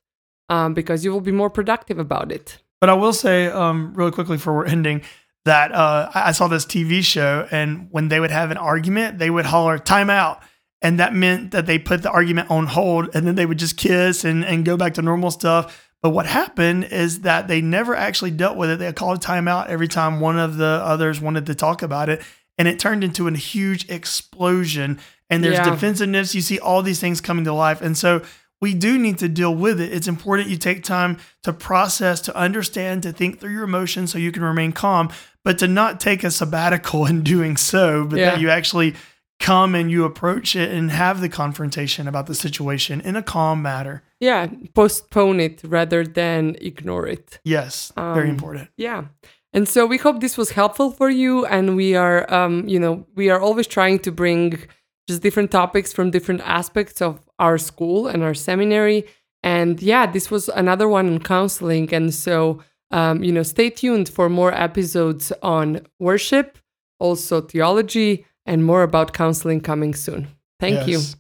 um, 0.52 0.74
because 0.74 1.04
you 1.04 1.12
will 1.12 1.22
be 1.22 1.32
more 1.32 1.50
productive 1.50 1.98
about 1.98 2.32
it. 2.32 2.60
But 2.80 2.90
I 2.90 2.94
will 2.94 3.14
say, 3.14 3.48
um, 3.48 3.94
really 3.96 4.12
quickly 4.12 4.38
before 4.38 4.54
we're 4.56 4.66
ending, 4.66 5.02
that 5.46 5.72
uh, 5.72 6.10
I 6.14 6.32
saw 6.34 6.48
this 6.48 6.66
TV 6.66 7.04
show, 7.04 7.48
and 7.50 7.88
when 7.90 8.10
they 8.10 8.20
would 8.20 8.30
have 8.32 8.52
an 8.52 8.58
argument, 8.58 9.18
they 9.18 9.30
would 9.30 9.46
holler 9.46 9.80
"time 9.80 10.10
out," 10.10 10.44
and 10.82 11.00
that 11.00 11.14
meant 11.16 11.52
that 11.52 11.66
they 11.66 11.80
put 11.80 12.04
the 12.04 12.12
argument 12.12 12.52
on 12.52 12.68
hold, 12.68 13.10
and 13.16 13.26
then 13.26 13.36
they 13.36 13.46
would 13.48 13.58
just 13.60 13.78
kiss 13.78 14.24
and 14.24 14.46
and 14.46 14.66
go 14.66 14.78
back 14.78 14.94
to 14.96 15.02
normal 15.02 15.32
stuff. 15.32 15.88
But 16.04 16.10
what 16.12 16.26
happened 16.26 16.86
is 16.86 17.22
that 17.22 17.48
they 17.48 17.62
never 17.62 17.96
actually 17.96 18.32
dealt 18.32 18.58
with 18.58 18.70
it. 18.72 18.80
They 18.80 18.92
called 18.94 19.24
a 19.24 19.26
timeout 19.28 19.68
every 19.68 19.88
time 19.88 20.20
one 20.20 20.38
of 20.40 20.58
the 20.58 20.82
others 20.84 21.22
wanted 21.22 21.46
to 21.48 21.56
talk 21.56 21.82
about 21.84 22.10
it, 22.10 22.22
and 22.58 22.68
it 22.68 22.78
turned 22.80 23.04
into 23.04 23.28
a 23.28 23.32
huge 23.38 23.90
explosion. 23.90 25.00
And 25.30 25.44
there's 25.44 25.58
Yeah. 25.58 25.70
defensiveness. 25.72 26.36
You 26.36 26.42
see 26.42 26.60
all 26.60 26.82
these 26.84 27.00
things 27.00 27.22
coming 27.22 27.46
to 27.46 27.54
life, 27.54 27.82
and 27.82 27.98
so 27.98 28.22
we 28.62 28.74
do 28.74 28.98
need 28.98 29.18
to 29.20 29.28
deal 29.28 29.54
with 29.56 29.82
it. 29.82 29.92
It's 29.92 30.08
important 30.08 30.50
you 30.50 30.58
take 30.58 30.84
time 30.84 31.18
to 31.44 31.52
process, 31.52 32.22
to 32.22 32.36
understand, 32.36 33.04
to 33.04 33.12
think 33.12 33.40
through 33.40 33.54
your 33.54 33.64
emotions 33.64 34.12
so 34.12 34.18
you 34.18 34.32
can 34.32 34.44
remain 34.44 34.72
calm, 34.72 35.10
but 35.44 35.58
to 35.60 35.68
not 35.68 36.00
take 36.00 36.24
a 36.24 36.32
sabbatical 36.32 37.06
in 37.12 37.24
doing 37.24 37.58
so, 37.58 38.06
but 38.06 38.20
Yeah. 38.20 38.32
that 38.32 38.40
you 38.42 38.50
actually 38.50 38.94
come 39.40 39.74
and 39.74 39.90
you 39.90 40.06
approach 40.06 40.56
it 40.56 40.70
and 40.72 40.92
have 40.92 41.20
the 41.20 41.28
confrontation 41.30 42.08
about 42.08 42.28
the 42.28 42.36
situation 42.36 43.02
in 43.02 43.16
a 43.16 43.24
calm 43.24 43.60
manner. 43.64 44.04
Yeah, 44.20 44.48
postpone 44.76 45.40
it 45.40 45.62
rather 45.64 46.06
than 46.06 46.56
ignore 46.62 47.08
it. 47.08 47.40
Yes, 47.44 47.92
very 47.98 48.30
Um, 48.30 48.36
important. 48.36 48.70
Yeah. 48.78 49.06
And 49.52 49.68
so 49.68 49.88
we 49.88 49.98
hope 49.98 50.20
this 50.22 50.38
was 50.38 50.52
helpful 50.52 50.92
for 50.92 51.10
you. 51.10 51.46
And 51.48 51.76
we 51.76 51.96
are, 51.96 52.32
um, 52.32 52.68
you 52.70 52.80
know, 52.80 53.08
we 53.16 53.32
are 53.32 53.40
always 53.42 53.66
trying 53.68 53.98
to 54.00 54.12
bring 54.12 54.60
just 55.12 55.22
different 55.22 55.52
topics 55.52 55.90
from 55.94 56.12
different 56.12 56.42
aspects 56.60 57.02
of 57.02 57.14
our 57.40 57.58
school 57.58 58.08
and 58.08 58.24
our 58.24 58.34
seminary. 58.34 59.00
And 59.44 59.82
yeah, 59.82 60.06
this 60.16 60.30
was 60.34 60.50
another 60.50 60.88
one 60.88 61.08
on 61.14 61.20
counseling. 61.20 61.94
And 61.94 62.14
so, 62.14 62.62
um, 62.92 63.24
you 63.24 63.32
know, 63.32 63.44
stay 63.44 63.70
tuned 63.70 64.08
for 64.10 64.30
more 64.30 64.54
episodes 64.54 65.32
on 65.58 65.66
worship, 66.00 66.58
also 67.00 67.42
theology, 67.42 68.26
and 68.46 68.64
more 68.72 68.84
about 68.84 69.14
counseling 69.14 69.62
coming 69.62 69.94
soon. 69.94 70.28
Thank 70.60 70.88
you. 70.88 70.98
Yes. 71.00 71.16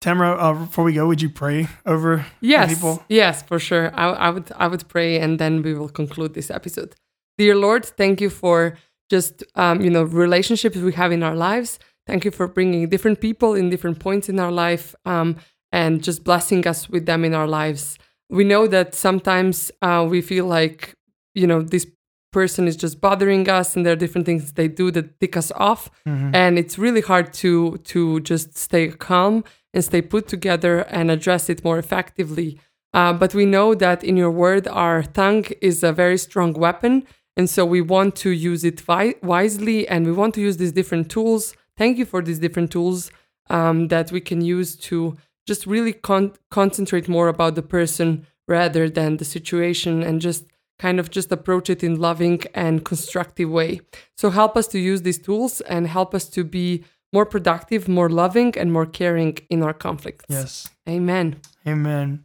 Tamara, 0.00 0.32
uh, 0.36 0.52
before 0.66 0.84
we 0.84 0.92
go, 0.92 1.06
would 1.08 1.20
you 1.20 1.30
pray 1.30 1.66
over 1.84 2.24
Yes, 2.40 2.74
people? 2.74 3.02
yes, 3.08 3.42
for 3.42 3.58
sure. 3.58 3.90
I, 3.94 4.04
I 4.26 4.30
would, 4.30 4.52
I 4.56 4.66
would 4.68 4.86
pray, 4.88 5.18
and 5.18 5.40
then 5.40 5.62
we 5.62 5.74
will 5.74 5.88
conclude 5.88 6.34
this 6.34 6.50
episode. 6.50 6.94
Dear 7.36 7.56
Lord, 7.56 7.84
thank 7.84 8.20
you 8.20 8.30
for 8.30 8.78
just 9.10 9.42
um, 9.54 9.80
you 9.80 9.90
know 9.90 10.04
relationships 10.04 10.76
we 10.76 10.92
have 10.92 11.10
in 11.12 11.22
our 11.22 11.34
lives. 11.34 11.78
Thank 12.08 12.24
you 12.24 12.30
for 12.30 12.48
bringing 12.48 12.88
different 12.88 13.20
people 13.20 13.54
in 13.54 13.68
different 13.68 13.98
points 13.98 14.30
in 14.30 14.40
our 14.40 14.50
life, 14.50 14.94
um, 15.04 15.36
and 15.72 16.02
just 16.02 16.24
blessing 16.24 16.66
us 16.66 16.88
with 16.88 17.04
them 17.04 17.22
in 17.22 17.34
our 17.34 17.46
lives. 17.46 17.98
We 18.30 18.44
know 18.44 18.66
that 18.66 18.94
sometimes 18.94 19.70
uh, 19.82 20.06
we 20.08 20.22
feel 20.22 20.46
like 20.46 20.94
you 21.34 21.46
know 21.46 21.60
this 21.74 21.86
person 22.32 22.66
is 22.66 22.76
just 22.76 23.00
bothering 23.02 23.46
us, 23.50 23.76
and 23.76 23.84
there 23.84 23.92
are 23.92 24.02
different 24.04 24.24
things 24.26 24.52
they 24.52 24.68
do 24.68 24.90
that 24.92 25.20
tick 25.20 25.36
us 25.36 25.50
off, 25.68 25.90
Mhm. 26.06 26.30
and 26.34 26.58
it's 26.58 26.78
really 26.78 27.02
hard 27.02 27.26
to 27.42 27.76
to 27.92 28.20
just 28.20 28.56
stay 28.56 28.88
calm 28.88 29.44
and 29.74 29.84
stay 29.84 30.00
put 30.00 30.24
together 30.28 30.74
and 30.96 31.10
address 31.10 31.50
it 31.52 31.62
more 31.62 31.78
effectively. 31.78 32.58
Uh, 32.94 33.12
but 33.12 33.34
we 33.34 33.44
know 33.44 33.74
that 33.74 34.02
in 34.02 34.16
your 34.16 34.30
word, 34.30 34.66
our 34.66 35.02
tongue 35.20 35.44
is 35.60 35.82
a 35.82 35.92
very 35.92 36.16
strong 36.16 36.54
weapon. 36.54 37.04
And 37.36 37.48
so 37.50 37.64
we 37.66 37.82
want 37.82 38.16
to 38.24 38.30
use 38.30 38.64
it 38.64 38.80
vi- 38.80 39.14
wisely 39.22 39.86
and 39.86 40.00
we 40.06 40.12
want 40.20 40.32
to 40.36 40.40
use 40.40 40.56
these 40.56 40.72
different 40.72 41.06
tools. 41.10 41.54
Thank 41.78 41.96
you 41.96 42.04
for 42.04 42.20
these 42.20 42.40
different 42.40 42.70
tools 42.72 43.10
um, 43.48 43.88
that 43.88 44.12
we 44.12 44.20
can 44.20 44.40
use 44.42 44.76
to 44.76 45.16
just 45.46 45.66
really 45.66 45.94
con- 45.94 46.34
concentrate 46.50 47.08
more 47.08 47.28
about 47.28 47.54
the 47.54 47.62
person 47.62 48.26
rather 48.46 48.90
than 48.90 49.16
the 49.16 49.24
situation 49.24 50.02
and 50.02 50.20
just 50.20 50.44
kind 50.78 51.00
of 51.00 51.10
just 51.10 51.32
approach 51.32 51.70
it 51.70 51.82
in 51.82 52.00
loving 52.00 52.42
and 52.54 52.84
constructive 52.84 53.50
way. 53.50 53.80
So 54.16 54.30
help 54.30 54.56
us 54.56 54.66
to 54.68 54.78
use 54.78 55.02
these 55.02 55.18
tools 55.18 55.60
and 55.62 55.86
help 55.86 56.14
us 56.14 56.28
to 56.30 56.44
be 56.44 56.84
more 57.12 57.24
productive, 57.24 57.88
more 57.88 58.10
loving, 58.10 58.56
and 58.58 58.72
more 58.72 58.86
caring 58.86 59.38
in 59.48 59.62
our 59.62 59.72
conflicts. 59.72 60.26
Yes. 60.28 60.68
Amen. 60.88 61.40
Amen. 61.66 62.24